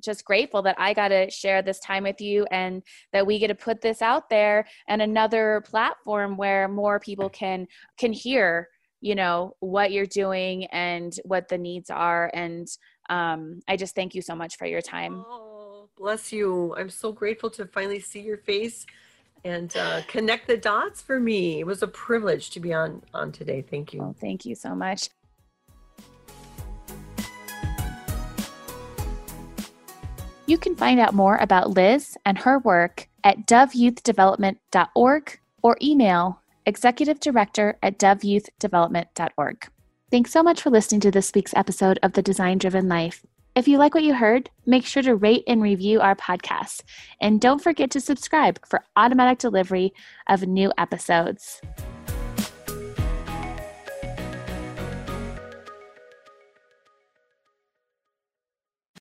just 0.00 0.24
grateful 0.24 0.62
that 0.62 0.76
I 0.78 0.92
got 0.92 1.08
to 1.08 1.30
share 1.30 1.62
this 1.62 1.78
time 1.80 2.04
with 2.04 2.20
you 2.20 2.46
and 2.50 2.82
that 3.12 3.26
we 3.26 3.38
get 3.38 3.48
to 3.48 3.54
put 3.54 3.80
this 3.80 4.02
out 4.02 4.28
there 4.28 4.66
and 4.88 5.00
another 5.00 5.62
platform 5.66 6.36
where 6.36 6.68
more 6.68 6.98
people 6.98 7.28
can 7.28 7.68
can 7.96 8.12
hear 8.12 8.68
you 9.00 9.14
know 9.14 9.54
what 9.60 9.92
you're 9.92 10.06
doing 10.06 10.64
and 10.66 11.20
what 11.24 11.48
the 11.48 11.58
needs 11.58 11.90
are 11.90 12.30
and 12.34 12.68
um, 13.08 13.60
I 13.68 13.76
just 13.76 13.94
thank 13.94 14.14
you 14.14 14.22
so 14.22 14.34
much 14.34 14.56
for 14.56 14.66
your 14.66 14.80
time. 14.80 15.24
Oh, 15.28 15.88
bless 15.96 16.32
you. 16.32 16.74
I'm 16.76 16.90
so 16.90 17.12
grateful 17.12 17.50
to 17.50 17.66
finally 17.66 18.00
see 18.00 18.20
your 18.20 18.38
face 18.38 18.86
and 19.44 19.76
uh, 19.76 20.02
connect 20.08 20.46
the 20.46 20.56
dots 20.56 21.02
for 21.02 21.20
me. 21.20 21.60
It 21.60 21.66
was 21.66 21.82
a 21.82 21.88
privilege 21.88 22.50
to 22.50 22.60
be 22.60 22.72
on 22.72 23.02
on 23.12 23.32
today. 23.32 23.62
Thank 23.62 23.92
you. 23.92 24.02
Oh, 24.02 24.14
thank 24.18 24.44
you 24.44 24.54
so 24.54 24.74
much. 24.74 25.10
You 30.46 30.58
can 30.58 30.76
find 30.76 31.00
out 31.00 31.14
more 31.14 31.36
about 31.36 31.70
Liz 31.70 32.18
and 32.26 32.36
her 32.38 32.58
work 32.58 33.08
at 33.22 33.46
doveyouthdevelopment.org 33.46 35.40
or 35.62 35.76
email 35.80 36.40
executive 36.66 37.20
director 37.20 37.78
at 37.82 37.98
doveyouthdevelopment.org. 37.98 39.68
Thanks 40.14 40.30
so 40.30 40.44
much 40.44 40.62
for 40.62 40.70
listening 40.70 41.00
to 41.00 41.10
this 41.10 41.32
week's 41.34 41.52
episode 41.56 41.98
of 42.04 42.12
The 42.12 42.22
Design 42.22 42.58
Driven 42.58 42.86
Life. 42.86 43.26
If 43.56 43.66
you 43.66 43.78
like 43.78 43.94
what 43.94 44.04
you 44.04 44.14
heard, 44.14 44.48
make 44.64 44.86
sure 44.86 45.02
to 45.02 45.16
rate 45.16 45.42
and 45.48 45.60
review 45.60 46.00
our 46.00 46.14
podcast. 46.14 46.84
And 47.20 47.40
don't 47.40 47.60
forget 47.60 47.90
to 47.90 48.00
subscribe 48.00 48.64
for 48.64 48.84
automatic 48.94 49.40
delivery 49.40 49.92
of 50.28 50.46
new 50.46 50.72
episodes. 50.78 51.60